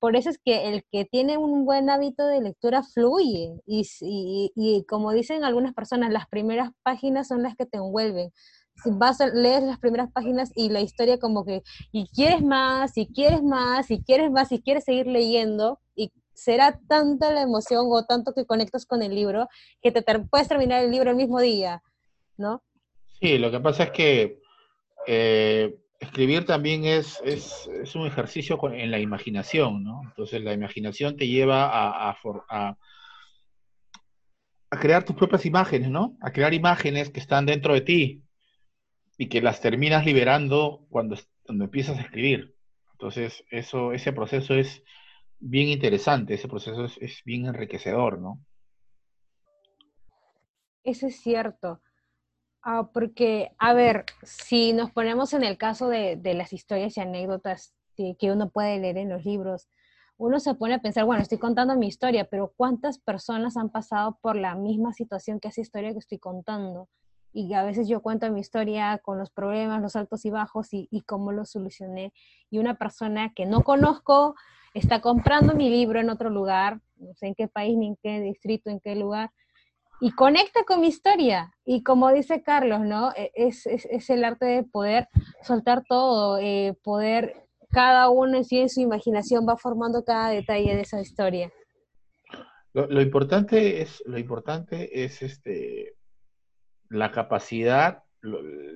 por 0.00 0.16
eso 0.16 0.30
es 0.30 0.38
que 0.38 0.68
el 0.68 0.82
que 0.90 1.04
tiene 1.04 1.36
un 1.36 1.66
buen 1.66 1.90
hábito 1.90 2.26
de 2.26 2.40
lectura 2.40 2.82
fluye 2.82 3.60
y, 3.66 3.86
y, 4.00 4.84
como 4.88 5.12
dicen 5.12 5.44
algunas 5.44 5.74
personas, 5.74 6.10
las 6.10 6.26
primeras 6.26 6.70
páginas 6.82 7.28
son 7.28 7.42
las 7.42 7.54
que 7.54 7.66
te 7.66 7.76
envuelven. 7.76 8.32
Si 8.82 8.90
vas 8.92 9.20
a 9.20 9.26
leer 9.26 9.62
las 9.62 9.78
primeras 9.78 10.10
páginas 10.10 10.52
y 10.56 10.70
la 10.70 10.80
historia 10.80 11.18
como 11.18 11.44
que, 11.44 11.62
y 11.92 12.08
quieres 12.08 12.42
más, 12.42 12.96
y 12.96 13.06
quieres 13.08 13.42
más, 13.42 13.90
y 13.90 14.02
quieres 14.02 14.30
más, 14.30 14.50
y 14.52 14.62
quieres 14.62 14.84
seguir 14.84 15.06
leyendo, 15.06 15.78
y 15.94 16.10
será 16.32 16.80
tanta 16.88 17.30
la 17.30 17.42
emoción 17.42 17.86
o 17.90 18.04
tanto 18.06 18.32
que 18.32 18.46
conectas 18.46 18.86
con 18.86 19.02
el 19.02 19.14
libro 19.14 19.48
que 19.82 19.92
te 19.92 20.02
puedes 20.02 20.48
terminar 20.48 20.82
el 20.82 20.90
libro 20.90 21.10
el 21.10 21.16
mismo 21.16 21.40
día, 21.40 21.82
¿no? 22.38 22.62
Sí, 23.20 23.36
lo 23.36 23.50
que 23.50 23.60
pasa 23.60 23.84
es 23.84 23.90
que 23.90 24.40
eh, 25.06 25.78
escribir 26.00 26.46
también 26.46 26.84
es, 26.86 27.20
es, 27.24 27.94
un 27.94 28.06
ejercicio 28.06 28.58
en 28.72 28.90
la 28.90 28.98
imaginación, 28.98 29.84
¿no? 29.84 30.00
Entonces 30.04 30.42
la 30.42 30.54
imaginación 30.54 31.16
te 31.16 31.28
lleva 31.28 31.66
a, 31.66 32.10
a, 32.10 32.76
a, 34.70 34.78
crear 34.78 35.04
tus 35.04 35.14
propias 35.14 35.44
imágenes, 35.44 35.90
¿no? 35.90 36.16
A 36.20 36.32
crear 36.32 36.54
imágenes 36.54 37.10
que 37.10 37.20
están 37.20 37.44
dentro 37.44 37.74
de 37.74 37.82
ti 37.82 38.22
y 39.18 39.28
que 39.28 39.42
las 39.42 39.60
terminas 39.60 40.06
liberando 40.06 40.86
cuando, 40.88 41.18
cuando 41.42 41.64
empiezas 41.64 41.98
a 41.98 42.02
escribir. 42.02 42.56
Entonces 42.92 43.44
eso, 43.50 43.92
ese 43.92 44.12
proceso 44.12 44.54
es 44.54 44.82
bien 45.38 45.68
interesante, 45.68 46.34
ese 46.34 46.48
proceso 46.48 46.86
es, 46.86 46.96
es 47.00 47.22
bien 47.24 47.44
enriquecedor, 47.46 48.18
¿no? 48.18 48.40
Eso 50.82 51.06
es 51.06 51.20
cierto. 51.20 51.82
Ah, 52.62 52.90
porque, 52.92 53.52
a 53.58 53.72
ver, 53.72 54.04
si 54.22 54.72
nos 54.72 54.90
ponemos 54.90 55.32
en 55.32 55.44
el 55.44 55.56
caso 55.56 55.88
de, 55.88 56.20
las 56.34 56.52
historias 56.52 56.96
y 56.96 57.00
anécdotas 57.00 57.74
que 57.96 58.32
uno 58.32 58.50
puede 58.50 58.78
leer 58.78 58.98
en 58.98 59.10
los 59.10 59.24
libros, 59.24 59.68
uno 60.16 60.38
se 60.40 60.54
pone 60.54 60.74
a 60.74 60.80
pensar, 60.80 61.06
bueno, 61.06 61.22
estoy 61.22 61.38
contando 61.38 61.76
mi 61.76 61.86
historia, 61.86 62.26
pero 62.30 62.52
¿cuántas 62.54 62.98
personas 62.98 63.56
han 63.56 63.70
pasado 63.70 64.18
por 64.20 64.36
la 64.36 64.54
misma 64.54 64.92
situación 64.92 65.40
que 65.40 65.48
esa 65.48 65.62
historia 65.62 65.92
que 65.92 65.98
estoy 65.98 66.18
contando? 66.18 66.88
Y 67.32 67.54
a 67.54 67.62
veces 67.62 67.88
yo 67.88 68.02
cuento 68.02 68.30
mi 68.30 68.40
historia 68.40 68.98
con 68.98 69.18
los 69.18 69.30
problemas, 69.30 69.80
los 69.80 69.96
altos 69.96 70.24
y 70.26 70.30
bajos 70.30 70.74
y, 70.74 70.88
y 70.90 71.02
cómo 71.02 71.32
los 71.32 71.50
solucioné. 71.50 72.12
Y 72.50 72.58
una 72.58 72.74
persona 72.74 73.32
que 73.34 73.46
no 73.46 73.62
conozco 73.62 74.34
está 74.74 75.00
comprando 75.00 75.54
mi 75.54 75.70
libro 75.70 76.00
en 76.00 76.10
otro 76.10 76.28
lugar, 76.28 76.80
no 76.96 77.14
sé 77.14 77.28
en 77.28 77.34
qué 77.34 77.48
país, 77.48 77.78
ni 77.78 77.88
en 77.88 77.96
qué 77.96 78.20
distrito, 78.20 78.68
en 78.68 78.80
qué 78.80 78.96
lugar, 78.96 79.30
y 80.00 80.12
conecta 80.12 80.64
con 80.64 80.80
mi 80.80 80.88
historia. 80.88 81.52
Y 81.64 81.82
como 81.82 82.10
dice 82.12 82.42
Carlos, 82.42 82.80
¿no? 82.80 83.12
E, 83.12 83.30
es, 83.34 83.66
es, 83.66 84.10
el 84.10 84.24
arte 84.24 84.46
de 84.46 84.62
poder 84.64 85.08
soltar 85.42 85.84
todo, 85.88 86.38
eh, 86.38 86.74
poder 86.82 87.48
cada 87.70 88.08
uno 88.10 88.36
en 88.36 88.68
su 88.68 88.80
imaginación 88.80 89.46
va 89.48 89.56
formando 89.56 90.04
cada 90.04 90.30
detalle 90.30 90.74
de 90.74 90.82
esa 90.82 91.00
historia. 91.00 91.52
Lo, 92.72 93.00
importante 93.00 93.82
es, 93.82 94.02
lo 94.06 94.18
importante 94.18 95.04
es 95.04 95.22
este, 95.22 95.94
la 96.88 97.10
capacidad, 97.10 98.04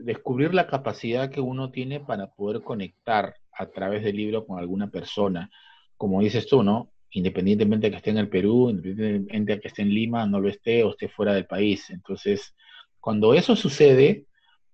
descubrir 0.02 0.52
la 0.52 0.66
capacidad 0.66 1.30
que 1.30 1.40
uno 1.40 1.70
tiene 1.70 2.00
para 2.00 2.32
poder 2.34 2.62
conectar 2.62 3.34
a 3.52 3.66
través 3.66 4.02
del 4.02 4.16
libro 4.16 4.46
con 4.46 4.58
alguna 4.58 4.90
persona. 4.90 5.50
Como 5.96 6.20
dices 6.20 6.46
tú, 6.48 6.64
¿no? 6.64 6.92
Independientemente 7.14 7.86
de 7.86 7.90
que 7.90 7.96
esté 7.96 8.10
en 8.10 8.18
el 8.18 8.28
Perú, 8.28 8.70
independientemente 8.70 9.54
de 9.54 9.60
que 9.60 9.68
esté 9.68 9.82
en 9.82 9.90
Lima, 9.90 10.26
no 10.26 10.40
lo 10.40 10.48
esté 10.48 10.84
o 10.84 10.90
esté 10.90 11.08
fuera 11.08 11.32
del 11.34 11.46
país. 11.46 11.90
Entonces, 11.90 12.54
cuando 13.00 13.34
eso 13.34 13.56
sucede, 13.56 14.26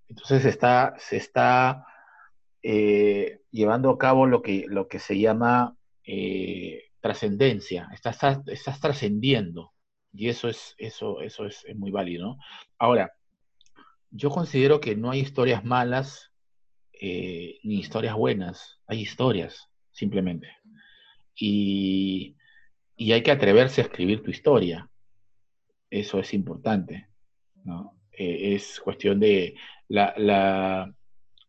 entonces 0.08 0.44
está, 0.44 0.94
se 0.98 1.16
está 1.16 1.84
eh, 2.62 3.40
llevando 3.50 3.90
a 3.90 3.98
cabo 3.98 4.26
lo 4.26 4.42
que, 4.42 4.64
lo 4.68 4.88
que 4.88 4.98
se 4.98 5.18
llama 5.18 5.76
eh, 6.04 6.84
trascendencia, 7.00 7.88
estás, 7.92 8.18
estás 8.46 8.80
trascendiendo 8.80 9.72
y 10.12 10.28
eso 10.28 10.48
es, 10.48 10.74
eso, 10.78 11.20
eso 11.20 11.46
es, 11.46 11.64
muy 11.76 11.90
válido. 11.90 12.36
Ahora, 12.78 13.12
yo 14.10 14.30
considero 14.30 14.80
que 14.80 14.96
no 14.96 15.10
hay 15.10 15.20
historias 15.20 15.64
malas 15.64 16.32
eh, 16.92 17.58
ni 17.62 17.78
historias 17.78 18.14
buenas, 18.14 18.80
hay 18.86 19.00
historias, 19.00 19.68
simplemente. 19.92 20.48
Y, 21.34 22.36
y, 22.96 23.12
hay 23.12 23.22
que 23.22 23.30
atreverse 23.30 23.80
a 23.80 23.84
escribir 23.84 24.22
tu 24.22 24.30
historia. 24.30 24.90
Eso 25.90 26.20
es 26.20 26.34
importante. 26.34 27.08
¿no? 27.64 28.00
es 28.12 28.80
cuestión 28.80 29.18
de 29.18 29.54
la, 29.88 30.12
la, 30.16 30.94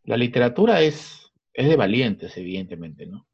la 0.04 0.18
literatura 0.18 0.82
es, 0.82 1.32
es 1.54 1.68
de 1.68 1.76
valientes, 1.76 2.38
evidentemente, 2.38 3.06
¿no? 3.06 3.28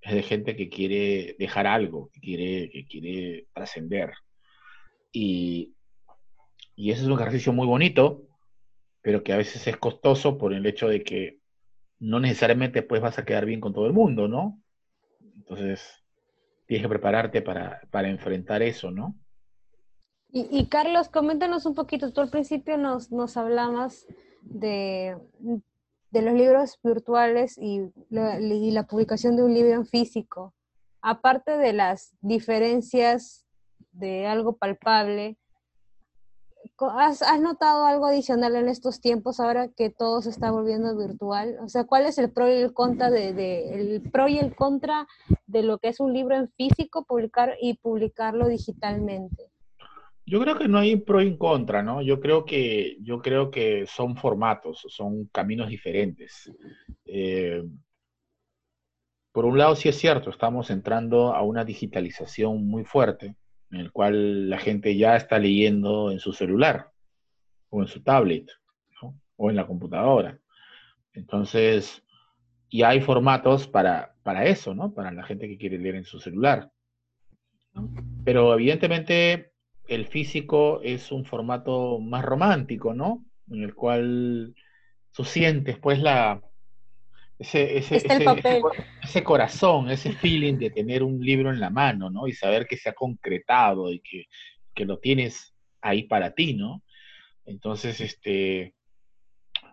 Es 0.00 0.14
de 0.14 0.22
gente 0.22 0.56
que 0.56 0.68
quiere 0.68 1.36
dejar 1.38 1.66
algo, 1.66 2.10
que 2.12 2.20
quiere, 2.20 2.70
que 2.70 2.86
quiere 2.86 3.46
trascender. 3.52 4.12
Y, 5.12 5.74
y 6.74 6.90
ese 6.90 7.02
es 7.02 7.06
un 7.06 7.20
ejercicio 7.20 7.52
muy 7.52 7.66
bonito, 7.66 8.26
pero 9.00 9.22
que 9.22 9.32
a 9.32 9.36
veces 9.36 9.66
es 9.66 9.76
costoso 9.76 10.38
por 10.38 10.52
el 10.52 10.66
hecho 10.66 10.88
de 10.88 11.04
que 11.04 11.38
no 12.00 12.18
necesariamente 12.18 12.82
pues 12.82 13.00
vas 13.00 13.18
a 13.18 13.24
quedar 13.24 13.46
bien 13.46 13.60
con 13.60 13.72
todo 13.72 13.86
el 13.86 13.92
mundo, 13.92 14.26
¿no? 14.26 14.61
Entonces, 15.42 16.02
tienes 16.66 16.84
que 16.84 16.88
prepararte 16.88 17.42
para, 17.42 17.80
para 17.90 18.08
enfrentar 18.08 18.62
eso, 18.62 18.90
¿no? 18.90 19.14
Y, 20.30 20.48
y, 20.50 20.68
Carlos, 20.68 21.08
coméntanos 21.08 21.66
un 21.66 21.74
poquito, 21.74 22.12
tú 22.12 22.22
al 22.22 22.30
principio 22.30 22.78
nos, 22.78 23.12
nos 23.12 23.36
hablabas 23.36 24.06
de, 24.42 25.16
de 26.12 26.22
los 26.22 26.34
libros 26.34 26.78
virtuales 26.82 27.56
y 27.58 27.90
la, 28.10 28.86
publicación 28.86 29.34
de 29.34 29.44
un 29.44 29.54
libro 29.54 29.72
en 29.72 29.86
físico, 29.86 30.54
aparte 31.00 31.56
de 31.56 31.72
las 31.72 32.14
diferencias 32.20 33.46
de 33.92 34.26
algo 34.26 34.56
palpable, 34.56 35.38
¿has, 36.90 37.22
notado 37.40 37.86
algo 37.86 38.06
adicional 38.06 38.56
en 38.56 38.68
estos 38.68 39.00
tiempos 39.00 39.40
ahora 39.40 39.68
que 39.68 39.90
todo 39.90 40.22
se 40.22 40.30
está 40.30 40.50
volviendo 40.50 40.96
virtual? 40.96 41.56
O 41.62 41.68
sea, 41.68 41.84
¿cuál 41.84 42.06
es 42.06 42.18
el 42.18 42.30
pro 42.30 42.48
y 42.48 42.54
el 42.54 42.72
contra 42.72 43.10
de, 43.10 43.28
el 43.74 44.02
pro 44.10 44.28
y 44.28 44.38
el 44.38 44.54
contra 44.54 45.06
de 45.46 45.62
lo 45.62 45.78
que 45.78 45.88
es 45.88 46.00
un 46.00 46.12
libro 46.12 46.36
en 46.36 46.50
físico 46.50 47.04
publicar 47.04 47.56
y 47.60 47.74
publicarlo 47.74 48.48
digitalmente? 48.48 49.50
Yo 50.24 50.40
creo 50.40 50.56
que 50.56 50.68
no 50.68 50.78
hay 50.78 50.96
pro 50.96 51.20
y 51.20 51.36
contra, 51.36 51.82
¿no? 51.82 52.00
Yo 52.00 52.20
creo 52.20 52.44
que, 52.44 52.96
yo 53.00 53.20
creo 53.20 53.50
que 53.50 53.86
son 53.86 54.16
formatos, 54.16 54.86
son 54.88 55.26
caminos 55.26 55.68
diferentes. 55.68 56.50
Eh, 57.04 57.62
por 59.32 59.46
un 59.46 59.58
lado, 59.58 59.74
sí 59.74 59.88
es 59.88 59.98
cierto, 59.98 60.30
estamos 60.30 60.70
entrando 60.70 61.34
a 61.34 61.42
una 61.42 61.64
digitalización 61.64 62.66
muy 62.66 62.84
fuerte, 62.84 63.36
en 63.72 63.80
el 63.80 63.90
cual 63.90 64.50
la 64.50 64.58
gente 64.58 64.96
ya 64.96 65.16
está 65.16 65.38
leyendo 65.38 66.10
en 66.10 66.20
su 66.20 66.32
celular 66.32 66.92
o 67.70 67.80
en 67.82 67.88
su 67.88 68.02
tablet 68.02 68.50
o 69.36 69.50
en 69.50 69.56
la 69.56 69.66
computadora. 69.66 70.38
Entonces, 71.14 72.04
y 72.68 72.82
hay 72.82 73.00
formatos 73.00 73.66
para, 73.66 74.14
para 74.22 74.44
eso, 74.44 74.74
¿no? 74.74 74.94
Para 74.94 75.10
la 75.10 75.24
gente 75.24 75.48
que 75.48 75.58
quiere 75.58 75.78
leer 75.78 75.96
en 75.96 76.04
su 76.04 76.20
celular. 76.20 76.70
Pero 78.24 78.54
evidentemente 78.54 79.52
el 79.88 80.06
físico 80.06 80.80
es 80.82 81.10
un 81.10 81.24
formato 81.24 81.98
más 81.98 82.24
romántico, 82.24 82.94
¿no? 82.94 83.24
En 83.50 83.62
el 83.62 83.74
cual 83.74 84.54
tú 85.12 85.24
sientes 85.24 85.78
pues 85.78 86.00
la 86.00 86.42
ese, 87.42 87.76
ese, 87.78 87.96
ese, 89.02 89.24
corazón, 89.24 89.90
ese 89.90 90.12
feeling 90.12 90.58
de 90.58 90.70
tener 90.70 91.02
un 91.02 91.20
libro 91.20 91.50
en 91.50 91.58
la 91.58 91.70
mano, 91.70 92.08
¿no? 92.08 92.28
Y 92.28 92.32
saber 92.32 92.66
que 92.66 92.76
se 92.76 92.88
ha 92.88 92.92
concretado 92.94 93.92
y 93.92 94.00
que, 94.00 94.26
lo 94.84 94.98
tienes 94.98 95.52
ahí 95.80 96.04
para 96.04 96.34
ti, 96.34 96.54
¿no? 96.54 96.82
Entonces, 97.44 98.00
este, 98.00 98.74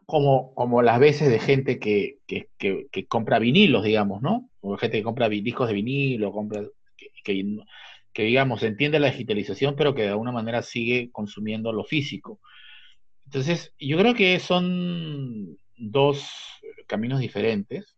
como, 0.07 0.53
como 0.55 0.81
las 0.81 0.99
veces 0.99 1.29
de 1.29 1.39
gente 1.39 1.79
que, 1.79 2.17
compra 3.07 3.37
vinilos, 3.37 3.83
digamos, 3.83 4.21
¿no? 4.23 4.49
O 4.61 4.75
gente 4.77 4.97
que 4.97 5.03
compra 5.03 5.29
discos 5.29 5.67
de 5.67 5.75
vinilo, 5.75 6.31
compra, 6.31 6.63
que, 7.23 7.33
que 8.13 8.23
digamos 8.23 8.63
entiende 8.63 8.99
la 8.99 9.11
digitalización, 9.11 9.75
pero 9.75 9.93
que 9.93 10.01
de 10.01 10.09
alguna 10.09 10.31
manera 10.31 10.63
sigue 10.63 11.11
consumiendo 11.11 11.71
lo 11.71 11.83
físico. 11.83 12.39
Entonces, 13.25 13.75
yo 13.79 13.95
creo 13.99 14.15
que 14.15 14.39
son 14.39 15.55
dos 15.79 16.31
caminos 16.87 17.19
diferentes. 17.19 17.97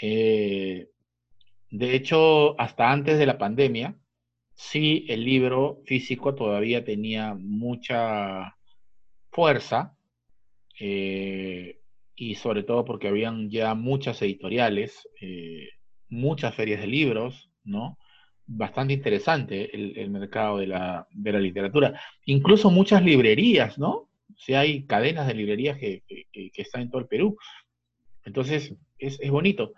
Eh, 0.00 0.88
de 1.70 1.94
hecho, 1.94 2.60
hasta 2.60 2.90
antes 2.90 3.18
de 3.18 3.26
la 3.26 3.38
pandemia, 3.38 3.96
sí 4.54 5.06
el 5.08 5.24
libro 5.24 5.80
físico 5.86 6.34
todavía 6.34 6.84
tenía 6.84 7.34
mucha 7.34 8.56
fuerza, 9.30 9.96
eh, 10.80 11.80
y 12.14 12.34
sobre 12.34 12.62
todo 12.64 12.84
porque 12.84 13.08
habían 13.08 13.50
ya 13.50 13.74
muchas 13.74 14.20
editoriales, 14.22 15.08
eh, 15.20 15.68
muchas 16.08 16.54
ferias 16.54 16.80
de 16.80 16.86
libros, 16.88 17.50
¿no? 17.64 17.98
bastante 18.48 18.94
interesante 18.94 19.70
el, 19.74 20.10
mercado 20.10 20.58
de 20.58 20.66
la, 20.66 21.06
literatura. 21.14 22.00
Incluso 22.24 22.70
muchas 22.70 23.02
librerías, 23.02 23.78
¿no? 23.78 24.07
O 24.38 24.40
sea, 24.40 24.60
hay 24.60 24.86
cadenas 24.86 25.26
de 25.26 25.34
librerías 25.34 25.78
que, 25.78 26.04
están 26.54 26.82
en 26.82 26.90
todo 26.90 27.00
el 27.00 27.08
Perú. 27.08 27.36
Entonces, 28.24 28.72
es, 28.98 29.18
bonito. 29.30 29.72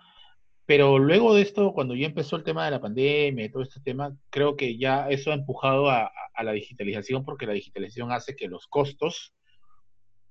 Pero 0.66 0.98
luego 0.98 1.34
de 1.34 1.42
esto, 1.42 1.72
cuando 1.72 1.96
ya 1.96 2.06
empezó 2.06 2.36
el 2.36 2.44
tema 2.44 2.66
de 2.66 2.70
la 2.72 2.80
pandemia 2.80 3.46
y 3.46 3.48
todo 3.48 3.62
este 3.62 3.80
tema, 3.80 4.14
creo 4.28 4.56
que 4.56 4.76
ya 4.76 5.08
eso 5.08 5.30
ha 5.30 5.34
empujado 5.34 5.88
a, 5.90 6.12
la 6.42 6.52
digitalización 6.52 7.24
porque 7.24 7.46
la 7.46 7.52
digitalización 7.52 8.12
hace 8.12 8.34
que 8.34 8.48
los 8.48 8.66
costos 8.66 9.34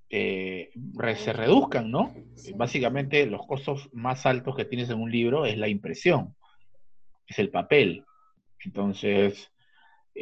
eh, 0.10 0.72
se 1.18 1.34
reduzcan, 1.34 1.92
¿no? 1.92 2.16
Básicamente 2.56 3.28
los 3.28 3.46
costos 3.46 3.90
más 3.94 4.26
altos 4.26 4.56
que 4.56 4.66
tienes 4.66 4.90
en 4.90 5.00
un 5.00 5.12
libro 5.12 5.46
es 5.46 5.58
la 5.58 5.68
impresión, 5.68 6.36
es 7.28 7.38
el 7.38 7.50
papel. 7.50 8.06
Entonces, 8.64 9.52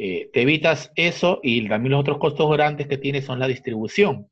eh, 0.00 0.30
te 0.32 0.42
evitas 0.42 0.92
eso 0.94 1.40
y 1.42 1.68
también 1.68 1.90
los 1.90 2.00
otros 2.02 2.18
costos 2.18 2.48
grandes 2.52 2.86
que 2.86 2.98
tienes 2.98 3.24
son 3.24 3.40
la 3.40 3.48
distribución. 3.48 4.30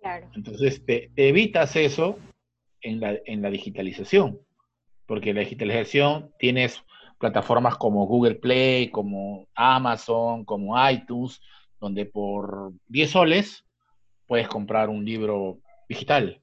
Claro. 0.00 0.28
Entonces, 0.34 0.84
te, 0.84 1.10
evitas 1.16 1.76
eso 1.76 2.18
en 2.82 3.00
la, 3.00 3.16
en 3.24 3.40
la 3.40 3.48
digitalización, 3.48 4.38
porque 5.06 5.32
la 5.32 5.40
digitalización 5.40 6.30
tienes 6.38 6.84
plataformas 7.18 7.76
como 7.76 8.06
Google 8.06 8.34
Play, 8.34 8.90
como 8.90 9.48
Amazon, 9.54 10.44
como 10.44 10.76
iTunes, 10.90 11.40
donde 11.80 12.04
por 12.04 12.74
10 12.88 13.10
soles 13.10 13.64
puedes 14.26 14.46
comprar 14.46 14.90
un 14.90 15.06
libro 15.06 15.58
digital, 15.88 16.42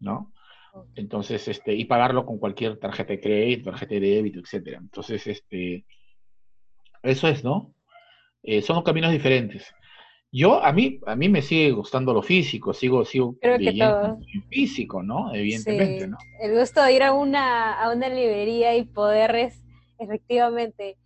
¿no? 0.00 0.32
Entonces, 0.96 1.46
este, 1.46 1.74
y 1.74 1.84
pagarlo 1.84 2.26
con 2.26 2.38
cualquier 2.38 2.76
tarjeta 2.76 3.12
de 3.12 3.20
crédito, 3.20 3.70
tarjeta 3.70 3.94
de 3.94 4.00
débito, 4.00 4.40
etcétera. 4.40 4.78
Entonces, 4.78 5.24
este, 5.28 5.86
eso 7.06 7.28
es, 7.28 7.44
¿no? 7.44 7.74
Eh, 8.42 8.62
son 8.62 8.82
caminos 8.82 9.12
diferentes. 9.12 9.74
Yo, 10.32 10.62
a 10.62 10.72
mí, 10.72 11.00
a 11.06 11.16
mí 11.16 11.28
me 11.28 11.40
sigue 11.40 11.70
gustando 11.70 12.12
lo 12.12 12.22
físico, 12.22 12.74
sigo, 12.74 13.04
sigo 13.04 13.36
físico, 14.50 15.02
¿no? 15.02 15.34
Evidentemente, 15.34 16.08
¿no? 16.08 16.18
El 16.40 16.58
gusto 16.58 16.82
de 16.82 16.92
ir 16.92 17.02
a 17.02 17.12
una, 17.12 17.72
a 17.80 17.92
una 17.92 18.08
librería 18.08 18.76
y 18.76 18.84
poder 18.84 19.52
efectivamente 19.98 20.98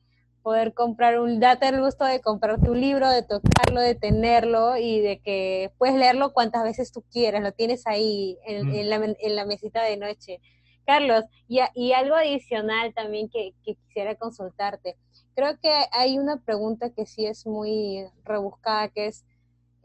poder 0.42 0.74
comprar 0.74 1.20
un, 1.20 1.38
date 1.38 1.68
el 1.68 1.80
gusto 1.80 2.04
de 2.04 2.20
comprarte 2.20 2.70
un 2.70 2.80
libro, 2.80 3.08
de 3.10 3.22
tocarlo, 3.22 3.80
de 3.80 3.94
tenerlo 3.94 4.76
y 4.76 5.00
de 5.00 5.20
que 5.20 5.70
puedes 5.78 5.96
leerlo 5.96 6.32
cuantas 6.32 6.62
veces 6.62 6.92
tú 6.92 7.04
quieras, 7.10 7.42
lo 7.42 7.52
tienes 7.52 7.86
ahí 7.86 8.38
en, 8.46 8.88
la, 8.88 8.96
en 8.96 9.36
la, 9.36 9.44
mesita 9.44 9.82
de 9.82 9.96
noche. 9.96 10.40
Carlos, 10.86 11.24
y, 11.46 11.60
y 11.74 11.92
algo 11.92 12.16
adicional 12.16 12.92
también 12.94 13.28
que, 13.28 13.52
quisiera 13.62 14.14
consultarte. 14.14 14.96
Creo 15.34 15.58
que 15.60 15.70
hay 15.92 16.18
una 16.18 16.42
pregunta 16.42 16.90
que 16.90 17.06
sí 17.06 17.26
es 17.26 17.46
muy 17.46 18.04
rebuscada, 18.24 18.88
que 18.88 19.06
es 19.06 19.24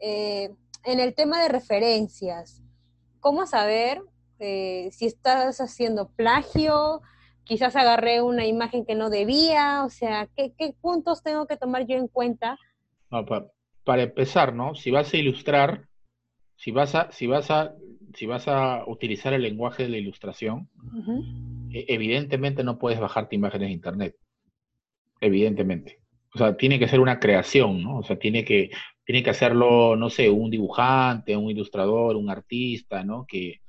eh, 0.00 0.54
en 0.84 1.00
el 1.00 1.14
tema 1.14 1.42
de 1.42 1.48
referencias. 1.48 2.62
¿Cómo 3.20 3.46
saber 3.46 4.02
eh, 4.38 4.90
si 4.92 5.06
estás 5.06 5.60
haciendo 5.60 6.08
plagio? 6.08 7.02
quizás 7.46 7.76
agarré 7.76 8.20
una 8.20 8.44
imagen 8.44 8.84
que 8.84 8.94
no 8.94 9.08
debía, 9.08 9.84
o 9.84 9.88
sea, 9.88 10.28
¿qué, 10.36 10.52
puntos 10.80 11.22
tengo 11.22 11.46
que 11.46 11.56
tomar 11.56 11.86
yo 11.86 11.96
en 11.96 12.08
cuenta? 12.08 12.58
para, 13.84 14.02
empezar, 14.02 14.52
¿no? 14.52 14.74
Si 14.74 14.90
vas 14.90 15.14
a 15.14 15.16
ilustrar, 15.16 15.86
si 16.56 16.72
vas 16.72 16.94
a, 16.96 17.10
si 17.12 17.28
vas 17.28 17.50
a, 17.52 17.72
si 18.14 18.26
vas 18.26 18.48
a 18.48 18.84
utilizar 18.86 19.32
el 19.32 19.42
lenguaje 19.42 19.84
de 19.84 19.90
la 19.90 19.96
ilustración, 19.96 20.68
e, 21.72 21.86
evidentemente 21.88 22.64
no 22.64 22.78
puedes 22.78 22.98
bajarte 22.98 23.36
imágenes 23.36 23.68
de 23.68 23.74
internet. 23.74 24.16
Evidentemente. 25.20 26.00
O 26.34 26.38
sea, 26.38 26.56
tiene 26.56 26.78
que 26.78 26.88
ser 26.88 27.00
una 27.00 27.18
creación, 27.18 27.82
¿no? 27.82 27.98
O 27.98 28.02
sea, 28.02 28.18
tiene 28.18 28.44
que, 28.44 28.70
tiene 29.04 29.22
que 29.22 29.30
hacerlo, 29.30 29.96
no 29.96 30.10
sé, 30.10 30.28
un 30.28 30.50
dibujante, 30.50 31.36
un 31.36 31.50
ilustrador, 31.50 32.16
un 32.16 32.28
artista, 32.28 33.04
¿no? 33.04 33.24
Que, 33.26 33.60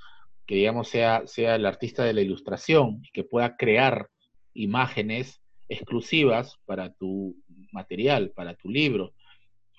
que 0.46 0.56
digamos 0.56 0.88
sea, 0.88 1.28
sea 1.28 1.56
el 1.56 1.66
artista 1.66 2.04
de 2.04 2.14
la 2.14 2.22
ilustración 2.22 3.02
y 3.04 3.12
que 3.12 3.24
pueda 3.24 3.56
crear 3.56 4.10
imágenes 4.54 5.42
exclusivas 5.70 6.58
para 6.66 6.94
tu 6.94 7.36
material, 7.72 8.32
para 8.36 8.56
tu 8.56 8.70
libro. 8.70 9.14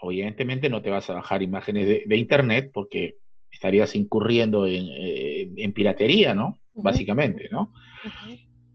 Obviamente 0.00 0.68
no 0.68 0.82
te 0.82 0.90
vas 0.90 1.10
a 1.10 1.14
bajar 1.14 1.42
imágenes 1.42 1.86
de, 2.06 2.16
internet 2.16 2.70
porque 2.72 3.16
estarías 3.50 3.96
incurriendo 3.96 4.66
en, 4.66 4.86
eh, 4.90 5.72
piratería, 5.74 6.34
¿no? 6.34 6.58
Básicamente, 6.74 7.48
¿no? 7.50 7.72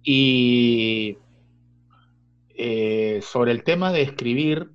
Y 0.03 1.17
eh, 2.55 3.19
sobre 3.21 3.51
el 3.51 3.63
tema 3.63 3.91
de 3.91 4.01
escribir, 4.01 4.71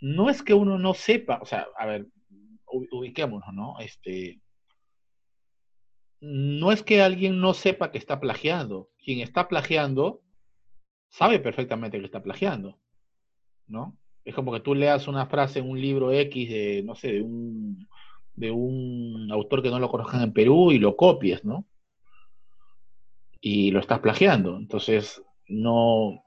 no 0.00 0.30
es 0.30 0.42
que 0.42 0.54
uno 0.54 0.78
no 0.78 0.94
sepa, 0.94 1.38
o 1.42 1.46
sea, 1.46 1.66
a 1.78 1.86
ver, 1.86 2.06
ubiquémonos, 2.66 3.52
¿no? 3.52 3.78
Este, 3.78 4.40
no 6.20 6.72
es 6.72 6.82
que 6.82 7.02
alguien 7.02 7.40
no 7.40 7.54
sepa 7.54 7.90
que 7.90 7.98
está 7.98 8.20
plagiando. 8.20 8.90
Quien 8.98 9.20
está 9.20 9.48
plagiando 9.48 10.22
sabe 11.08 11.38
perfectamente 11.40 11.98
que 11.98 12.06
está 12.06 12.22
plagiando, 12.22 12.78
¿no? 13.66 13.98
Es 14.24 14.34
como 14.34 14.52
que 14.52 14.60
tú 14.60 14.74
leas 14.74 15.08
una 15.08 15.26
frase 15.26 15.58
en 15.58 15.68
un 15.68 15.80
libro 15.80 16.12
X 16.12 16.48
de, 16.48 16.82
no 16.84 16.94
sé, 16.94 17.12
de 17.12 17.22
un, 17.22 17.88
de 18.34 18.50
un 18.50 19.28
autor 19.32 19.62
que 19.62 19.70
no 19.70 19.78
lo 19.78 19.90
conozcan 19.90 20.22
en 20.22 20.32
Perú 20.32 20.70
y 20.70 20.78
lo 20.78 20.96
copies, 20.96 21.44
¿no? 21.44 21.66
Y 23.40 23.72
lo 23.72 23.80
estás 23.80 23.98
plagiando. 23.98 24.56
Entonces, 24.56 25.22
no, 25.48 26.22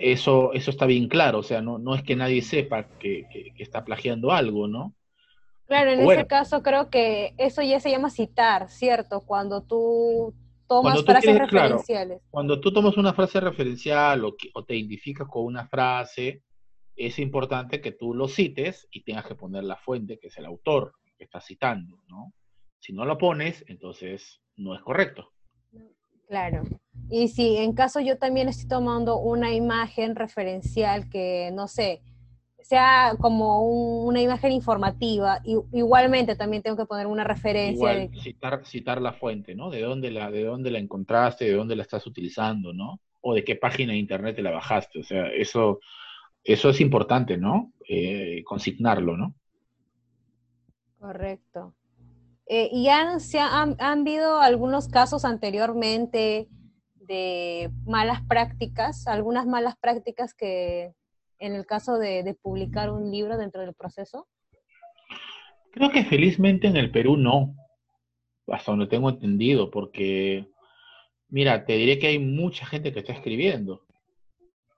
eso, 0.00 0.52
eso 0.52 0.70
está 0.70 0.86
bien 0.86 1.08
claro, 1.08 1.38
o 1.38 1.42
sea, 1.42 1.60
no, 1.60 1.78
no 1.78 1.94
es 1.94 2.02
que 2.02 2.16
nadie 2.16 2.42
sepa 2.42 2.88
que, 2.98 3.26
que 3.30 3.62
está 3.62 3.84
plagiando 3.84 4.32
algo, 4.32 4.66
¿no? 4.66 4.94
Claro, 5.68 5.90
en 5.92 6.00
ese 6.00 6.26
caso 6.26 6.62
creo 6.62 6.88
que 6.88 7.34
eso 7.36 7.60
ya 7.60 7.78
se 7.78 7.90
llama 7.90 8.08
citar, 8.08 8.70
¿cierto? 8.70 9.20
Cuando 9.20 9.62
tú 9.62 10.34
tomas 10.66 11.02
frases 11.04 11.38
referenciales. 11.38 12.22
cuando 12.30 12.58
tú 12.58 12.72
tomas 12.72 12.96
una 12.96 13.12
frase 13.12 13.38
referencial 13.38 14.24
o, 14.24 14.64
te 14.64 14.74
identificas 14.74 15.28
con 15.28 15.44
una 15.44 15.68
frase, 15.68 16.42
es 16.96 17.18
importante 17.18 17.82
que 17.82 17.92
tú 17.92 18.14
lo 18.14 18.28
cites 18.28 18.88
y 18.90 19.02
tengas 19.02 19.26
que 19.26 19.34
poner 19.34 19.64
la 19.64 19.76
fuente, 19.76 20.18
que 20.18 20.28
es 20.28 20.38
el 20.38 20.46
autor 20.46 20.94
que 21.18 21.24
está 21.24 21.40
citando, 21.40 22.02
¿no? 22.08 22.32
Si 22.78 22.94
no 22.94 23.04
lo 23.04 23.18
pones, 23.18 23.62
entonces 23.68 24.40
no 24.56 24.74
es 24.74 24.80
correcto. 24.80 25.32
Claro. 26.28 26.62
Y 27.10 27.28
si 27.28 27.56
en 27.56 27.72
caso 27.72 28.00
yo 28.00 28.18
también 28.18 28.48
estoy 28.48 28.68
tomando 28.68 29.18
una 29.18 29.52
imagen 29.54 30.14
referencial 30.14 31.08
que, 31.08 31.50
no 31.54 31.66
sé, 31.66 32.02
sea 32.60 33.14
como 33.18 33.62
una 33.62 34.20
imagen 34.20 34.52
informativa, 34.52 35.40
y, 35.42 35.56
igualmente 35.72 36.36
también 36.36 36.62
tengo 36.62 36.76
que 36.76 36.84
poner 36.84 37.06
una 37.06 37.24
referencia. 37.24 38.10
citar, 38.20 38.66
citar 38.66 39.00
la 39.00 39.14
fuente, 39.14 39.54
¿no? 39.54 39.70
De 39.70 39.80
dónde, 39.80 40.10
la, 40.10 40.30
de 40.30 40.44
dónde 40.44 40.70
la 40.70 40.78
encontraste, 40.78 41.46
de 41.46 41.54
dónde 41.54 41.76
la 41.76 41.82
estás 41.82 42.06
utilizando, 42.06 42.74
¿no? 42.74 43.00
O 43.22 43.34
de 43.34 43.42
qué 43.42 43.56
página 43.56 43.92
de 43.94 43.98
internet 43.98 44.36
te 44.36 44.42
la 44.42 44.50
bajaste. 44.50 45.00
O 45.00 45.02
sea, 45.02 45.28
eso, 45.28 45.80
eso 46.44 46.68
es 46.68 46.80
importante, 46.82 47.38
¿no? 47.38 47.72
Eh, 47.88 48.42
consignarlo, 48.44 49.16
¿no? 49.16 49.34
Correcto. 50.98 51.72
Eh, 52.48 52.70
¿Y 52.72 52.88
han, 52.88 53.20
se 53.20 53.38
han, 53.40 53.76
han 53.78 54.00
habido 54.00 54.38
algunos 54.40 54.88
casos 54.88 55.24
anteriormente 55.24 56.48
de 56.94 57.70
malas 57.86 58.22
prácticas, 58.22 59.06
algunas 59.06 59.46
malas 59.46 59.76
prácticas 59.76 60.34
que 60.34 60.94
en 61.38 61.54
el 61.54 61.66
caso 61.66 61.98
de, 61.98 62.36
publicar 62.42 62.90
un 62.90 63.10
libro 63.10 63.36
dentro 63.36 63.60
del 63.60 63.74
proceso? 63.74 64.28
Creo 65.72 65.90
que 65.90 66.04
felizmente 66.04 66.66
en 66.66 66.76
el 66.76 66.90
Perú 66.90 67.16
no, 67.16 67.54
hasta 68.48 68.72
donde 68.72 68.86
tengo 68.86 69.10
entendido, 69.10 69.70
porque, 69.70 70.48
mira, 71.28 71.64
te 71.64 71.74
diré 71.74 71.98
que 71.98 72.08
hay 72.08 72.18
mucha 72.18 72.66
gente 72.66 72.92
que 72.92 73.00
está 73.00 73.12
escribiendo. 73.12 73.86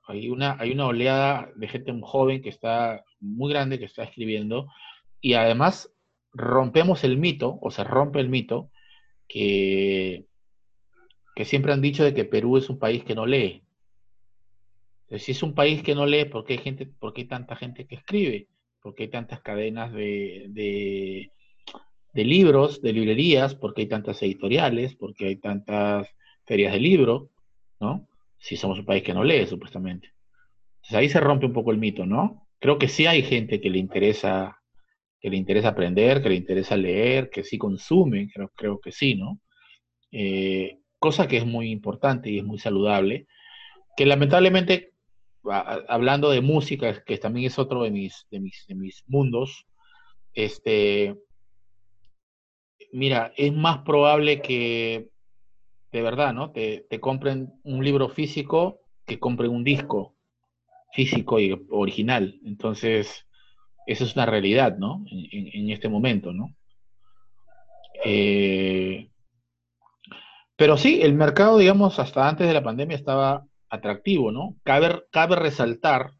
Hay 0.06 0.28
una, 0.28 0.56
hay 0.58 0.72
una 0.72 0.86
oleada 0.86 1.50
de 1.54 1.68
gente 1.68 1.96
joven 2.02 2.42
que 2.42 2.48
está, 2.48 3.04
muy 3.20 3.52
grande, 3.52 3.78
que 3.78 3.84
está 3.84 4.02
escribiendo, 4.02 4.66
y 5.20 5.34
además 5.34 5.92
rompemos 6.32 7.04
el 7.04 7.18
mito, 7.18 7.58
o 7.60 7.70
se 7.70 7.84
rompe 7.84 8.20
el 8.20 8.28
mito, 8.28 8.70
que, 9.28 10.26
siempre 11.44 11.72
han 11.72 11.80
dicho 11.80 12.04
de 12.04 12.12
que 12.12 12.26
Perú 12.26 12.58
es 12.58 12.68
un 12.68 12.78
país 12.78 13.02
que 13.02 13.14
no 13.14 13.24
lee 13.24 13.62
si 15.18 15.32
es 15.32 15.42
un 15.42 15.54
país 15.54 15.82
que 15.82 15.94
no 15.94 16.06
lee, 16.06 16.26
¿por 16.26 16.44
qué 16.44 16.54
hay, 16.54 16.58
gente, 16.60 16.86
por 16.86 17.14
hay 17.16 17.24
tanta 17.24 17.56
gente 17.56 17.86
que 17.86 17.96
escribe? 17.96 18.48
¿Por 18.80 18.94
qué 18.94 19.04
hay 19.04 19.08
tantas 19.08 19.40
cadenas 19.40 19.92
de, 19.92 20.46
de, 22.12 22.24
libros, 22.24 22.80
de 22.80 22.92
librerías? 22.92 23.54
¿Por 23.54 23.74
qué 23.74 23.82
hay 23.82 23.88
tantas 23.88 24.22
editoriales? 24.22 24.94
¿Por 24.94 25.14
qué 25.14 25.26
hay 25.26 25.36
tantas 25.36 26.08
ferias 26.46 26.72
de 26.72 26.80
libro? 26.80 27.30
¿No? 27.80 28.06
Si 28.38 28.56
somos 28.56 28.78
un 28.78 28.84
país 28.84 29.02
que 29.02 29.12
no 29.12 29.24
lee, 29.24 29.46
supuestamente. 29.46 30.12
Entonces 30.76 30.96
ahí 30.96 31.08
se 31.08 31.20
rompe 31.20 31.46
un 31.46 31.52
poco 31.52 31.72
el 31.72 31.78
mito, 31.78 32.06
¿no? 32.06 32.46
Creo 32.58 32.78
que 32.78 32.88
sí 32.88 33.06
hay 33.06 33.22
gente 33.22 33.60
que 33.60 33.70
le 33.70 33.78
interesa, 33.78 34.59
que 35.20 35.30
le 35.30 35.36
interesa 35.36 35.68
aprender, 35.68 36.22
que 36.22 36.30
le 36.30 36.36
interesa 36.36 36.76
leer, 36.76 37.30
que 37.30 37.44
sí 37.44 37.58
consume, 37.58 38.28
creo, 38.32 38.50
creo 38.54 38.80
que 38.80 38.92
sí, 38.92 39.14
¿no? 39.14 39.40
Eh, 40.12 40.78
cosa 40.98 41.28
que 41.28 41.36
es 41.36 41.46
muy 41.46 41.70
importante 41.70 42.30
y 42.30 42.38
es 42.38 42.44
muy 42.44 42.58
saludable, 42.58 43.26
que 43.96 44.06
lamentablemente 44.06 44.92
hablando 45.42 46.30
de 46.30 46.40
música, 46.40 47.02
que 47.04 47.18
también 47.18 47.46
es 47.46 47.58
otro 47.58 47.82
de 47.82 47.90
mis, 47.90 48.26
de 48.30 48.40
mis, 48.40 48.64
de 48.66 48.74
mis 48.74 49.04
mundos, 49.06 49.66
este, 50.32 51.16
mira, 52.92 53.32
es 53.36 53.52
más 53.52 53.78
probable 53.78 54.42
que, 54.42 55.08
de 55.92 56.02
verdad, 56.02 56.34
¿no? 56.34 56.52
Te, 56.52 56.86
te 56.88 57.00
compren 57.00 57.52
un 57.62 57.84
libro 57.84 58.08
físico 58.08 58.80
que 59.06 59.18
compren 59.18 59.50
un 59.50 59.64
disco 59.64 60.16
físico 60.92 61.40
y 61.40 61.66
original. 61.70 62.38
Entonces, 62.44 63.26
eso 63.86 64.04
es 64.04 64.14
una 64.14 64.26
realidad, 64.26 64.76
¿no? 64.78 65.04
En, 65.10 65.48
en, 65.52 65.70
este 65.70 65.88
momento, 65.88 66.32
¿no? 66.32 66.54
Eh, 68.04 69.10
pero 70.56 70.76
sí, 70.76 71.00
el 71.02 71.14
mercado, 71.14 71.58
digamos, 71.58 71.98
hasta 71.98 72.28
antes 72.28 72.46
de 72.46 72.54
la 72.54 72.62
pandemia 72.62 72.96
estaba 72.96 73.46
atractivo, 73.70 74.30
¿no? 74.30 74.56
Cabe, 74.62 75.04
cabe 75.10 75.36
resaltar, 75.36 76.12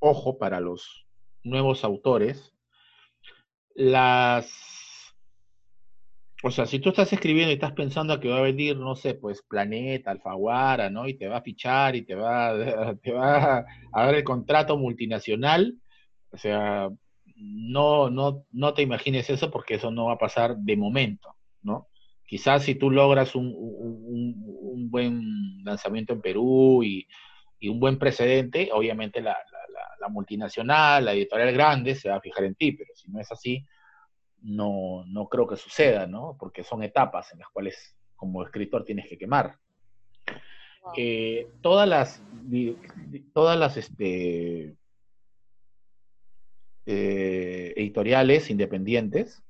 ojo 0.00 0.38
para 0.38 0.60
los 0.60 1.06
nuevos 1.44 1.84
autores, 1.84 2.52
las... 3.74 4.50
O 6.44 6.52
sea, 6.52 6.66
si 6.66 6.78
tú 6.78 6.90
estás 6.90 7.12
escribiendo 7.12 7.50
y 7.50 7.54
estás 7.54 7.72
pensando 7.72 8.20
que 8.20 8.28
va 8.28 8.38
a 8.38 8.42
venir, 8.42 8.76
no 8.76 8.94
sé, 8.94 9.14
pues 9.14 9.42
Planeta, 9.42 10.12
Alfaguara, 10.12 10.88
¿no? 10.88 11.08
Y 11.08 11.14
te 11.14 11.26
va 11.26 11.38
a 11.38 11.42
fichar 11.42 11.96
y 11.96 12.02
te 12.02 12.14
va, 12.14 12.54
te 13.02 13.12
va 13.12 13.64
a 13.92 14.04
dar 14.06 14.14
el 14.14 14.24
contrato 14.24 14.76
multinacional, 14.76 15.76
o 16.30 16.38
sea, 16.38 16.88
no, 17.36 18.10
no, 18.10 18.44
no 18.52 18.74
te 18.74 18.82
imagines 18.82 19.30
eso 19.30 19.50
porque 19.50 19.74
eso 19.74 19.90
no 19.90 20.06
va 20.06 20.14
a 20.14 20.18
pasar 20.18 20.56
de 20.56 20.76
momento, 20.76 21.34
¿no? 21.62 21.88
Quizás 22.26 22.64
si 22.64 22.74
tú 22.74 22.90
logras 22.90 23.34
un, 23.34 24.90
buen 24.90 25.64
lanzamiento 25.64 26.12
en 26.12 26.20
Perú 26.20 26.82
y, 26.82 27.06
un 27.68 27.80
buen 27.80 27.98
precedente, 27.98 28.70
obviamente 28.72 29.20
la, 29.20 29.36
multinacional, 30.10 31.04
la 31.04 31.12
editorial 31.12 31.52
grande 31.52 31.94
se 31.94 32.08
va 32.08 32.16
a 32.16 32.20
fijar 32.20 32.44
en 32.44 32.54
ti, 32.54 32.72
pero 32.72 32.90
si 32.94 33.10
no 33.10 33.20
es 33.20 33.30
así, 33.30 33.66
no, 34.42 35.04
no 35.06 35.28
creo 35.28 35.46
que 35.46 35.56
suceda, 35.56 36.06
¿no? 36.06 36.36
Porque 36.38 36.62
son 36.62 36.82
etapas 36.82 37.32
en 37.32 37.40
las 37.40 37.48
cuales 37.48 37.96
como 38.16 38.42
escritor 38.42 38.84
tienes 38.84 39.08
que 39.08 39.18
quemar. 39.18 39.58
eh, 40.96 41.48
todas 41.62 41.88
las, 41.88 42.22
todas 43.34 43.58
las 43.58 43.76
este, 43.76 44.76
eh, 46.90 47.74
editoriales 47.76 48.48
independientes 48.48 49.42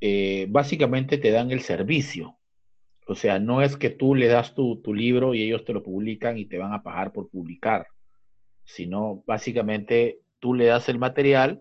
eh, 0.00 0.46
básicamente 0.48 1.18
te 1.18 1.30
dan 1.30 1.50
el 1.50 1.60
servicio. 1.60 2.38
O 3.06 3.14
sea, 3.14 3.38
no 3.38 3.60
es 3.60 3.76
que 3.76 3.90
tú 3.90 4.14
le 4.14 4.26
das 4.28 4.54
tu, 4.54 4.80
tu, 4.80 4.94
libro 4.94 5.34
y 5.34 5.42
ellos 5.42 5.66
te 5.66 5.74
lo 5.74 5.82
publican 5.82 6.38
y 6.38 6.46
te 6.46 6.56
van 6.56 6.72
a 6.72 6.82
pagar 6.82 7.12
por 7.12 7.28
publicar, 7.28 7.88
sino 8.64 9.22
básicamente 9.26 10.20
tú 10.40 10.54
le 10.54 10.64
das 10.64 10.88
el 10.88 10.98
material, 10.98 11.60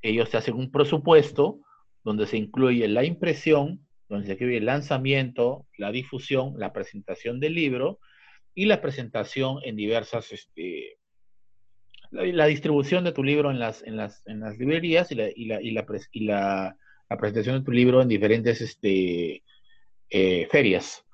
ellos 0.00 0.30
te 0.30 0.36
hacen 0.36 0.54
un 0.54 0.70
presupuesto 0.70 1.58
donde 2.04 2.28
se 2.28 2.36
incluye 2.36 2.86
la 2.86 3.02
impresión, 3.02 3.84
donde 4.08 4.28
se 4.28 4.34
incluye 4.34 4.58
el 4.58 4.66
lanzamiento, 4.66 5.66
la 5.76 5.90
difusión, 5.90 6.54
la 6.56 6.72
presentación 6.72 7.40
del 7.40 7.54
libro 7.54 7.98
y 8.54 8.66
la 8.66 8.80
presentación 8.80 9.58
en 9.64 9.74
diversas, 9.74 10.30
este, 10.30 10.99
la, 12.10 12.46
distribución 12.46 13.04
de 13.04 13.12
tu 13.12 13.22
libro 13.22 13.50
en 13.50 13.58
las, 13.58 13.82
en 13.82 13.96
las, 13.96 14.26
en 14.26 14.40
las 14.40 14.58
librerías 14.58 15.10
y 15.12 15.14
la, 15.14 15.28
y 15.34 15.44
la, 15.46 15.60
y 15.62 15.70
la, 16.24 16.76
presentación 17.18 17.58
de 17.58 17.64
tu 17.64 17.72
libro 17.72 18.02
en 18.02 18.08
diferentes 18.08 18.60
este, 18.60 19.42
eh, 20.08 20.48
ferias. 20.50 21.04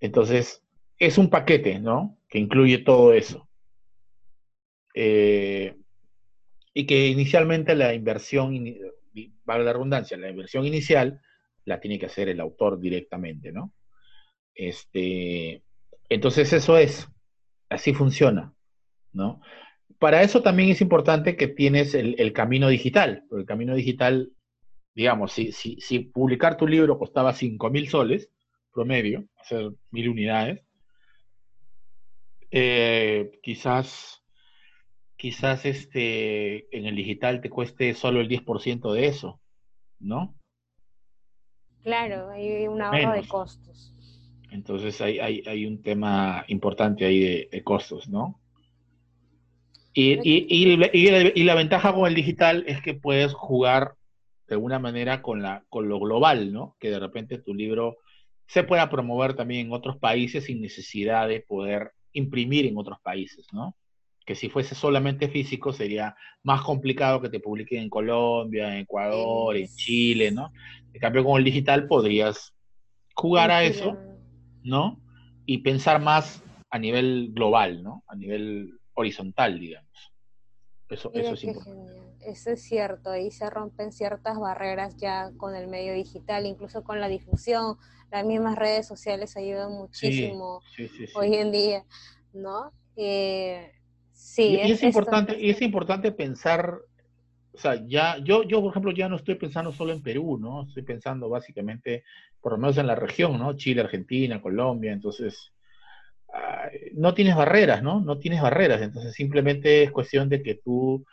Entonces, 0.00 0.62
es 0.98 1.18
un 1.18 1.30
paquete, 1.30 1.78
¿no? 1.78 2.18
Que 2.28 2.38
incluye 2.38 2.78
todo 2.78 3.12
eso. 3.14 3.48
Eh, 4.94 5.76
y 6.74 6.86
que 6.86 7.08
inicialmente 7.08 7.74
la 7.74 7.94
inversión, 7.94 8.54
vale 9.44 9.64
la 9.64 9.72
redundancia, 9.72 10.16
la 10.16 10.30
inversión 10.30 10.64
inicial 10.66 11.20
la 11.64 11.80
tiene 11.80 11.98
que 11.98 12.06
hacer 12.06 12.28
el 12.28 12.40
autor 12.40 12.80
directamente, 12.80 13.52
¿no? 13.52 13.72
Este, 14.54 15.62
entonces 16.08 16.52
eso 16.52 16.78
es, 16.78 17.08
así 17.68 17.92
funciona, 17.94 18.54
¿no? 19.12 19.40
Para 19.98 20.22
eso 20.22 20.42
también 20.42 20.70
es 20.70 20.80
importante 20.80 21.36
que 21.36 21.48
tienes 21.48 21.94
el, 21.94 22.32
camino 22.32 22.68
digital, 22.68 23.24
porque 23.28 23.40
el 23.42 23.46
camino 23.46 23.74
digital, 23.74 24.30
digamos, 24.94 25.32
si, 25.32 25.52
si, 25.52 25.80
si 25.80 26.00
publicar 26.00 26.56
tu 26.56 26.66
libro 26.66 26.98
costaba 26.98 27.32
5 27.32 27.70
mil 27.70 27.88
soles 27.88 28.30
promedio, 28.72 29.24
hacer 29.40 29.72
mil 29.90 30.08
unidades, 30.08 30.62
eh, 32.50 33.38
quizás, 33.42 34.22
quizás 35.16 35.64
este, 35.66 36.74
en 36.76 36.86
el 36.86 36.96
digital 36.96 37.40
te 37.40 37.50
cueste 37.50 37.92
solo 37.94 38.20
el 38.20 38.28
10% 38.28 38.92
de 38.92 39.06
eso, 39.06 39.40
¿no? 39.98 40.34
Claro, 41.82 42.30
hay 42.30 42.66
un 42.68 42.80
ahorro 42.80 43.12
de 43.12 43.26
costos. 43.26 43.94
Entonces 44.50 45.00
hay, 45.00 45.18
hay, 45.18 45.66
un 45.66 45.82
tema 45.82 46.44
importante 46.48 47.04
ahí 47.04 47.46
de, 47.50 47.62
costos, 47.62 48.08
¿no? 48.08 48.40
Y, 49.94 50.18
y, 50.22 51.44
la, 51.44 51.54
ventaja 51.54 51.92
con 51.92 52.06
el 52.06 52.14
digital 52.14 52.64
es 52.68 52.80
que 52.80 52.94
puedes 52.94 53.32
jugar 53.32 53.94
de 54.46 54.54
alguna 54.54 54.78
manera 54.78 55.22
con, 55.22 55.42
la, 55.42 55.64
con 55.68 55.88
lo 55.88 55.98
global, 55.98 56.52
¿no? 56.52 56.76
Que 56.78 56.90
de 56.90 57.00
repente 57.00 57.38
tu 57.38 57.54
libro 57.54 57.96
se 58.46 58.62
pueda 58.62 58.88
promover 58.90 59.34
también 59.34 59.66
en 59.66 59.72
otros 59.72 59.96
países 59.96 60.44
sin 60.44 60.60
necesidad 60.60 61.28
de 61.28 61.40
poder 61.40 61.92
imprimir 62.12 62.66
en 62.66 62.78
otros 62.78 62.98
países, 63.02 63.46
¿no? 63.52 63.76
Que 64.24 64.34
si 64.34 64.48
fuese 64.48 64.74
solamente 64.74 65.28
físico 65.28 65.72
sería 65.72 66.14
más 66.42 66.62
complicado 66.62 67.20
que 67.20 67.30
te 67.30 67.40
publiquen 67.40 67.82
en 67.82 67.90
Colombia, 67.90 68.72
en 68.74 68.82
Ecuador, 68.82 69.56
en 69.56 69.68
Chile, 69.74 70.30
¿no? 70.30 70.52
En 70.92 71.00
cambio, 71.00 71.24
con 71.24 71.38
el 71.38 71.44
digital 71.44 71.86
podrías 71.86 72.54
jugar 73.14 73.50
a 73.50 73.64
eso 73.64 73.96
¿no? 74.62 75.00
Y 75.46 75.58
pensar 75.58 76.00
más 76.00 76.42
a 76.70 76.78
nivel 76.78 77.30
global, 77.32 77.82
¿no? 77.82 78.04
A 78.06 78.14
nivel 78.14 78.77
horizontal, 78.98 79.58
digamos. 79.58 80.12
Eso, 80.88 81.10
eso 81.14 81.34
es 81.34 81.44
importante. 81.44 82.08
Eso 82.20 82.50
es 82.50 82.62
cierto, 82.62 83.10
ahí 83.10 83.30
se 83.30 83.48
rompen 83.48 83.92
ciertas 83.92 84.38
barreras 84.38 84.96
ya 84.96 85.30
con 85.36 85.54
el 85.54 85.68
medio 85.68 85.94
digital, 85.94 86.46
incluso 86.46 86.82
con 86.82 87.00
la 87.00 87.08
difusión. 87.08 87.76
Las 88.10 88.24
mismas 88.24 88.58
redes 88.58 88.86
sociales 88.86 89.36
ayudan 89.36 89.72
muchísimo 89.72 90.60
hoy 91.14 91.34
en 91.36 91.52
día, 91.52 91.84
¿no? 92.32 92.72
Eh, 92.96 93.70
sí. 94.12 94.58
Y, 94.62 94.72
es, 94.72 94.82
importante, 94.82 95.38
y 95.38 95.50
es 95.50 95.62
importante 95.62 96.10
pensar, 96.10 96.78
o 97.52 97.58
sea, 97.58 97.86
ya, 97.86 98.18
yo, 98.18 98.42
yo, 98.42 98.60
por 98.60 98.70
ejemplo, 98.70 98.92
ya 98.92 99.08
no 99.08 99.16
estoy 99.16 99.36
pensando 99.36 99.72
solo 99.72 99.92
en 99.92 100.02
Perú, 100.02 100.38
¿no? 100.38 100.64
Estoy 100.64 100.82
pensando 100.82 101.28
básicamente 101.28 102.04
por 102.40 102.52
lo 102.52 102.58
menos 102.58 102.78
en 102.78 102.86
la 102.88 102.94
región, 102.94 103.38
¿no? 103.38 103.54
Chile, 103.54 103.82
Argentina, 103.82 104.42
Colombia, 104.42 104.92
entonces 104.92 105.52
no 106.94 107.14
tienes 107.14 107.36
barreras, 107.36 107.82
¿no? 107.82 108.00
No 108.00 108.18
tienes 108.18 108.42
barreras, 108.42 108.82
entonces 108.82 109.14
simplemente 109.14 109.82
es 109.82 109.90
cuestión 109.90 110.28
de 110.28 110.42
que 110.42 110.54
tú 110.54 111.04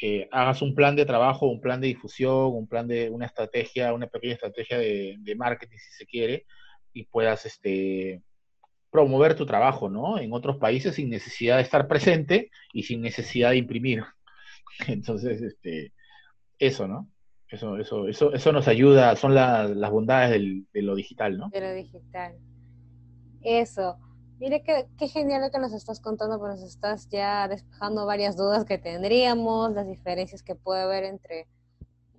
eh, 0.00 0.28
hagas 0.30 0.60
un 0.62 0.74
plan 0.74 0.94
de 0.94 1.06
trabajo, 1.06 1.46
un 1.46 1.60
plan 1.60 1.80
de 1.80 1.88
difusión, 1.88 2.52
un 2.52 2.66
plan 2.66 2.86
de 2.86 3.08
una 3.08 3.26
estrategia, 3.26 3.94
una 3.94 4.06
pequeña 4.06 4.34
estrategia 4.34 4.78
de, 4.78 5.34
marketing, 5.36 5.78
si 5.78 5.92
se 5.92 6.06
quiere, 6.06 6.46
y 6.92 7.04
puedas 7.04 7.46
este, 7.46 8.22
promover 8.90 9.34
tu 9.34 9.46
trabajo, 9.46 9.88
¿no? 9.88 10.18
En 10.18 10.32
otros 10.32 10.58
países 10.58 10.96
sin 10.96 11.08
necesidad 11.08 11.56
de 11.56 11.62
estar 11.62 11.88
presente 11.88 12.50
y 12.72 12.82
sin 12.82 13.00
necesidad 13.00 13.50
de 13.50 13.58
imprimir. 13.58 14.04
Entonces, 14.86 15.40
este, 15.40 15.92
eso, 16.58 16.86
¿no? 16.86 17.08
Eso, 17.48 17.78
eso, 17.78 18.08
eso, 18.08 18.32
eso 18.34 18.52
nos 18.52 18.66
ayuda, 18.66 19.14
son 19.14 19.34
las 19.34 19.90
bondades 19.90 20.42
de 20.72 20.82
lo 20.82 20.94
digital, 20.96 21.38
¿no? 21.38 21.48
De 21.50 21.60
lo 21.60 21.72
digital. 21.72 22.36
Eso. 23.42 23.96
Mire 24.38 24.62
qué, 24.62 24.86
qué 24.98 25.08
genial 25.08 25.42
lo 25.42 25.50
que 25.50 25.58
nos 25.58 25.72
estás 25.72 26.00
contando, 26.00 26.38
porque 26.38 26.56
nos 26.56 26.62
estás 26.62 27.08
ya 27.08 27.48
despejando 27.48 28.04
varias 28.04 28.36
dudas 28.36 28.64
que 28.64 28.78
tendríamos, 28.78 29.72
las 29.72 29.86
diferencias 29.86 30.42
que 30.42 30.54
puede 30.54 30.82
haber 30.82 31.04
entre 31.04 31.46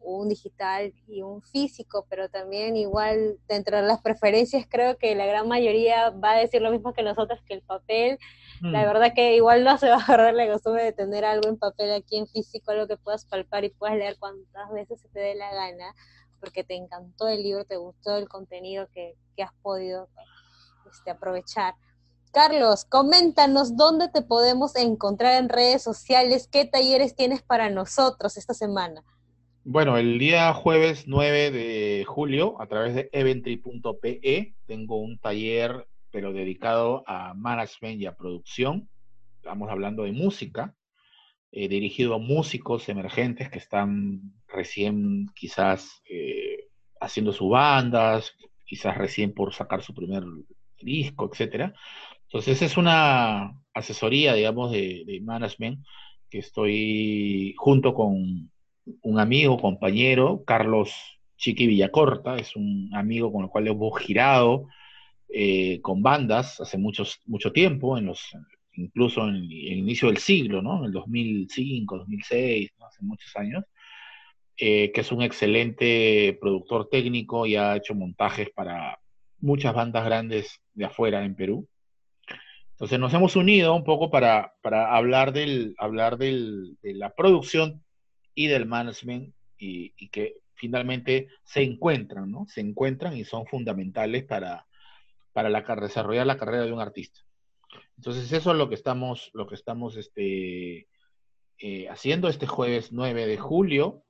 un 0.07 0.29
digital 0.29 0.93
y 1.07 1.21
un 1.21 1.41
físico, 1.41 2.05
pero 2.09 2.29
también 2.29 2.77
igual 2.77 3.37
dentro 3.47 3.77
de 3.77 3.83
las 3.83 4.01
preferencias 4.01 4.65
creo 4.67 4.97
que 4.97 5.13
la 5.15 5.25
gran 5.25 5.47
mayoría 5.47 6.09
va 6.11 6.31
a 6.31 6.39
decir 6.39 6.61
lo 6.61 6.71
mismo 6.71 6.93
que 6.93 7.03
nosotros, 7.03 7.41
que 7.45 7.53
el 7.53 7.61
papel. 7.61 8.17
La 8.61 8.83
mm. 8.83 8.85
verdad 8.85 9.13
que 9.13 9.35
igual 9.35 9.63
no 9.63 9.77
se 9.77 9.89
va 9.89 9.97
a 9.97 10.03
agarrar 10.03 10.33
la 10.33 10.47
costumbre 10.47 10.83
de 10.83 10.93
tener 10.93 11.25
algo 11.25 11.49
en 11.49 11.57
papel 11.57 11.91
aquí 11.93 12.17
en 12.17 12.27
físico, 12.27 12.71
algo 12.71 12.87
que 12.87 12.97
puedas 12.97 13.25
palpar 13.25 13.65
y 13.65 13.69
puedas 13.69 13.97
leer 13.97 14.17
cuantas 14.17 14.71
veces 14.71 15.01
se 15.01 15.09
te 15.09 15.19
dé 15.19 15.35
la 15.35 15.53
gana, 15.53 15.93
porque 16.39 16.63
te 16.63 16.75
encantó 16.75 17.27
el 17.27 17.43
libro, 17.43 17.65
te 17.65 17.75
gustó 17.75 18.15
el 18.17 18.29
contenido 18.29 18.87
que, 18.93 19.15
que 19.35 19.43
has 19.43 19.53
podido 19.61 20.07
este, 20.89 21.11
aprovechar. 21.11 21.75
Carlos, 22.31 22.85
coméntanos 22.85 23.75
dónde 23.75 24.09
te 24.09 24.21
podemos 24.21 24.75
encontrar 24.75 25.41
en 25.41 25.49
redes 25.49 25.81
sociales, 25.81 26.47
qué 26.51 26.65
talleres 26.65 27.15
tienes 27.15 27.41
para 27.41 27.69
nosotros 27.69 28.37
esta 28.37 28.53
semana. 28.53 29.03
Bueno, 29.63 29.97
el 29.97 30.17
día 30.17 30.53
jueves 30.53 31.05
9 31.07 31.51
de 31.51 32.05
julio, 32.07 32.61
a 32.61 32.67
través 32.67 32.95
de 32.95 33.09
eventry.pe, 33.11 34.55
tengo 34.65 35.01
un 35.01 35.19
taller, 35.19 35.87
pero 36.09 36.31
dedicado 36.31 37.03
a 37.05 37.33
management 37.33 37.99
y 37.99 38.05
a 38.05 38.15
producción. 38.15 38.89
Estamos 39.35 39.69
hablando 39.69 40.03
de 40.03 40.13
música, 40.13 40.73
eh, 41.51 41.67
dirigido 41.67 42.15
a 42.15 42.19
músicos 42.19 42.87
emergentes 42.87 43.49
que 43.49 43.59
están 43.59 44.21
recién 44.47 45.27
quizás 45.35 46.01
eh, 46.09 46.67
haciendo 47.01 47.33
sus 47.33 47.49
bandas, 47.49 48.35
quizás 48.63 48.97
recién 48.97 49.33
por 49.33 49.53
sacar 49.53 49.81
su 49.81 49.93
primer 49.93 50.23
disco, 50.79 51.29
etcétera. 51.31 51.73
Entonces 52.37 52.61
es 52.61 52.77
una 52.77 53.59
asesoría, 53.73 54.35
digamos, 54.35 54.71
de, 54.71 55.03
de 55.07 55.19
management 55.21 55.83
que 56.29 56.37
estoy 56.37 57.55
junto 57.57 57.95
con 57.95 58.51
un 59.01 59.19
amigo, 59.19 59.57
compañero, 59.59 60.43
Carlos 60.45 60.93
Chiqui 61.37 61.65
Villacorta, 61.65 62.37
es 62.37 62.55
un 62.55 62.91
amigo 62.93 63.33
con 63.33 63.45
el 63.45 63.49
cual 63.49 63.67
hemos 63.67 63.99
girado 63.99 64.67
eh, 65.29 65.81
con 65.81 66.03
bandas 66.03 66.61
hace 66.61 66.77
muchos, 66.77 67.21
mucho 67.25 67.51
tiempo, 67.51 67.97
en 67.97 68.05
los, 68.05 68.21
incluso 68.73 69.27
en 69.27 69.37
el, 69.37 69.51
inicio 69.51 70.09
del 70.09 70.17
siglo, 70.17 70.61
¿no? 70.61 70.77
En 70.77 70.85
el 70.85 70.91
2005, 70.91 71.97
2006, 71.97 72.69
hace 72.87 73.03
muchos 73.03 73.35
años, 73.35 73.63
eh, 74.57 74.91
que 74.91 75.01
es 75.01 75.11
un 75.11 75.23
excelente 75.23 76.37
productor 76.39 76.87
técnico 76.87 77.47
y 77.47 77.55
ha 77.55 77.75
hecho 77.75 77.95
montajes 77.95 78.51
para 78.51 78.99
muchas 79.39 79.73
bandas 79.73 80.05
grandes 80.05 80.61
de 80.75 80.85
afuera 80.85 81.25
en 81.25 81.35
Perú. 81.35 81.67
Entonces 82.77 82.99
nos 82.99 83.11
hemos 83.15 83.35
unido 83.35 83.73
un 83.73 83.83
poco 83.83 84.11
para, 84.11 84.53
para 84.61 84.95
hablar, 84.95 85.33
del, 85.33 85.73
hablar 85.79 86.19
del, 86.19 86.77
de 86.83 86.93
la 86.93 87.15
producción 87.15 87.83
y 88.35 88.45
del 88.45 88.67
management 88.67 89.33
y, 89.57 89.93
que 90.09 90.35
finalmente 90.53 91.27
se 91.43 91.63
encuentran, 91.63 92.29
¿no? 92.29 92.45
Se 92.47 92.61
encuentran 92.61 93.17
y 93.17 93.25
son 93.25 93.47
fundamentales 93.47 94.25
para, 94.25 94.67
para 95.33 95.49
la, 95.49 95.61
desarrollar 95.81 96.27
la 96.27 96.37
carrera 96.37 96.65
de 96.65 96.71
un 96.71 96.79
artista. 96.79 97.19
Entonces 97.97 98.31
eso 98.31 98.51
es 98.51 98.57
lo 98.57 98.69
que 98.69 98.75
estamos, 98.75 99.31
lo 99.33 99.47
que 99.47 99.55
estamos 99.55 99.97
este, 99.97 100.87
eh, 101.57 101.89
haciendo 101.89 102.27
este 102.27 102.45
jueves 102.45 102.91
9 102.91 103.25
de 103.25 103.37
julio 103.37 104.03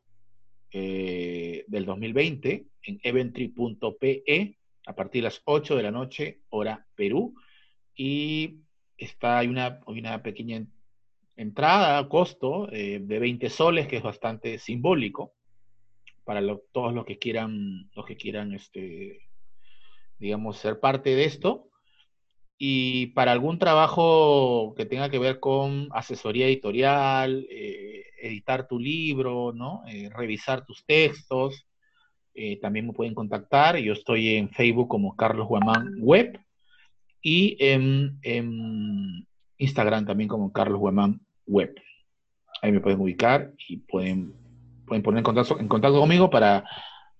eh, 0.73 1.63
del 1.67 1.85
2020 1.85 2.65
en 2.83 2.99
eventry.pe 3.01 4.57
a 4.85 4.93
partir 4.93 5.21
de 5.21 5.29
las 5.29 5.41
8 5.45 5.77
de 5.77 5.83
la 5.83 5.91
noche, 5.91 6.41
hora 6.49 6.85
Perú. 6.95 7.33
Y 7.97 8.61
está, 8.95 9.39
hay 9.39 9.47
una, 9.47 9.81
una 9.87 10.21
pequeña 10.21 10.65
entrada, 11.35 12.07
costo 12.07 12.71
eh, 12.71 12.99
de 13.01 13.19
20 13.19 13.49
soles, 13.49 13.87
que 13.87 13.97
es 13.97 14.03
bastante 14.03 14.59
simbólico 14.59 15.33
para 16.23 16.41
todos 16.71 16.93
los 16.93 17.05
que 17.05 17.17
quieran, 17.17 17.89
los 17.95 18.05
que 18.05 18.15
quieran, 18.15 18.53
este, 18.53 19.27
digamos, 20.19 20.57
ser 20.57 20.79
parte 20.79 21.15
de 21.15 21.25
esto. 21.25 21.69
Y 22.59 23.07
para 23.07 23.31
algún 23.31 23.59
trabajo 23.59 24.73
que 24.75 24.85
tenga 24.85 25.09
que 25.09 25.19
ver 25.19 25.39
con 25.39 25.89
asesoría 25.91 26.47
editorial, 26.47 27.47
eh, 27.49 28.03
editar 28.21 28.67
tu 28.67 28.79
libro, 28.79 29.53
¿no? 29.53 29.83
Eh, 29.87 30.09
revisar 30.09 30.65
tus 30.65 30.85
textos, 30.85 31.65
también 32.61 32.85
me 32.85 32.93
pueden 32.93 33.15
contactar. 33.15 33.77
Yo 33.77 33.93
estoy 33.93 34.35
en 34.35 34.49
Facebook 34.49 34.87
como 34.87 35.15
Carlos 35.15 35.47
Guamán 35.47 35.95
Web 35.97 36.39
y 37.21 37.57
en, 37.59 38.19
Instagram 39.59 40.05
también 40.05 40.29
como 40.29 40.51
Carlos 40.51 40.79
Guamán 40.79 41.19
Web. 41.47 41.75
Ahí 42.61 42.71
me 42.71 42.79
pueden 42.79 43.01
ubicar 43.01 43.53
y 43.67 43.77
pueden, 43.77 44.35
pueden 44.85 45.01
poner 45.01 45.19
en 45.19 45.23
contacto, 45.23 45.59
en 45.59 45.67
contacto 45.67 45.99
conmigo 45.99 46.29
para, 46.29 46.63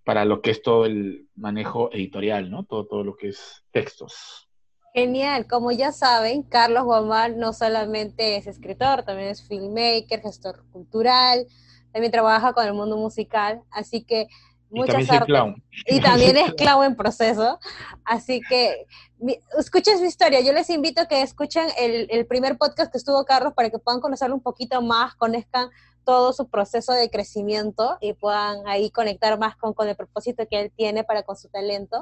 para 0.04 0.24
lo 0.24 0.42
que 0.42 0.52
es 0.52 0.62
todo 0.62 0.86
el 0.86 1.28
manejo 1.36 1.92
editorial, 1.92 2.52
¿no? 2.52 2.64
Todo, 2.64 2.86
todo 2.86 3.04
lo 3.04 3.16
que 3.16 3.30
es 3.30 3.64
textos. 3.72 4.48
Genial, 4.94 5.48
como 5.48 5.72
ya 5.72 5.92
saben, 5.92 6.44
Carlos 6.44 6.84
Guamán 6.84 7.38
no 7.38 7.54
solamente 7.54 8.36
es 8.36 8.48
escritor, 8.48 9.04
también 9.04 9.30
es 9.30 9.48
filmmaker, 9.48 10.22
gestor 10.22 10.64
cultural, 10.72 11.46
también 11.92 12.12
trabaja 12.12 12.54
con 12.54 12.66
el 12.66 12.74
mundo 12.74 12.98
musical, 12.98 13.62
así 13.70 14.04
que 14.04 14.28
muchas 14.70 15.04
y 15.04 15.08
también 15.08 15.64
Y 15.86 16.00
también 16.02 16.38
es 16.38 16.54
clavo 16.54 16.84
en 16.84 16.96
proceso. 16.96 17.60
Así 18.04 18.42
que 18.48 18.86
escuchen 19.58 19.98
su 19.98 20.06
historia. 20.06 20.42
Yo 20.42 20.54
les 20.54 20.70
invito 20.70 21.02
a 21.02 21.06
que 21.08 21.22
escuchen 21.22 21.68
el, 21.78 22.08
el, 22.10 22.26
primer 22.26 22.58
podcast 22.58 22.92
que 22.92 22.98
estuvo 22.98 23.24
Carlos 23.26 23.54
para 23.54 23.70
que 23.70 23.80
puedan 23.80 24.02
conocerlo 24.02 24.36
un 24.36 24.42
poquito 24.42 24.82
más, 24.82 25.16
conozcan 25.16 25.70
todo 26.08 26.32
su 26.32 26.48
proceso 26.48 26.94
de 26.94 27.10
crecimiento 27.10 27.98
y 28.00 28.14
puedan 28.14 28.66
ahí 28.66 28.90
conectar 28.92 29.38
más 29.38 29.58
con, 29.58 29.74
con 29.74 29.90
el 29.90 29.96
propósito 29.98 30.48
que 30.50 30.62
él 30.62 30.72
tiene 30.74 31.04
para 31.04 31.24
con 31.24 31.36
su 31.36 31.50
talento. 31.50 32.02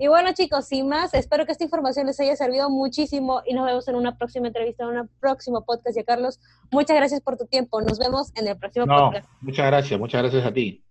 Y 0.00 0.08
bueno, 0.08 0.32
chicos, 0.34 0.66
sin 0.66 0.88
más, 0.88 1.14
espero 1.14 1.46
que 1.46 1.52
esta 1.52 1.62
información 1.62 2.08
les 2.08 2.18
haya 2.18 2.34
servido 2.34 2.68
muchísimo 2.68 3.42
y 3.46 3.54
nos 3.54 3.64
vemos 3.64 3.86
en 3.86 3.94
una 3.94 4.18
próxima 4.18 4.48
entrevista, 4.48 4.82
en 4.82 4.98
un 4.98 5.10
próximo 5.20 5.64
podcast. 5.64 5.96
Y 5.96 6.02
Carlos, 6.02 6.40
muchas 6.72 6.96
gracias 6.96 7.20
por 7.20 7.36
tu 7.36 7.46
tiempo. 7.46 7.80
Nos 7.80 8.00
vemos 8.00 8.32
en 8.34 8.48
el 8.48 8.58
próximo 8.58 8.86
podcast. 8.86 9.28
Muchas 9.40 9.66
gracias, 9.66 10.00
muchas 10.00 10.22
gracias 10.22 10.44
a 10.44 10.52
ti. 10.52 10.82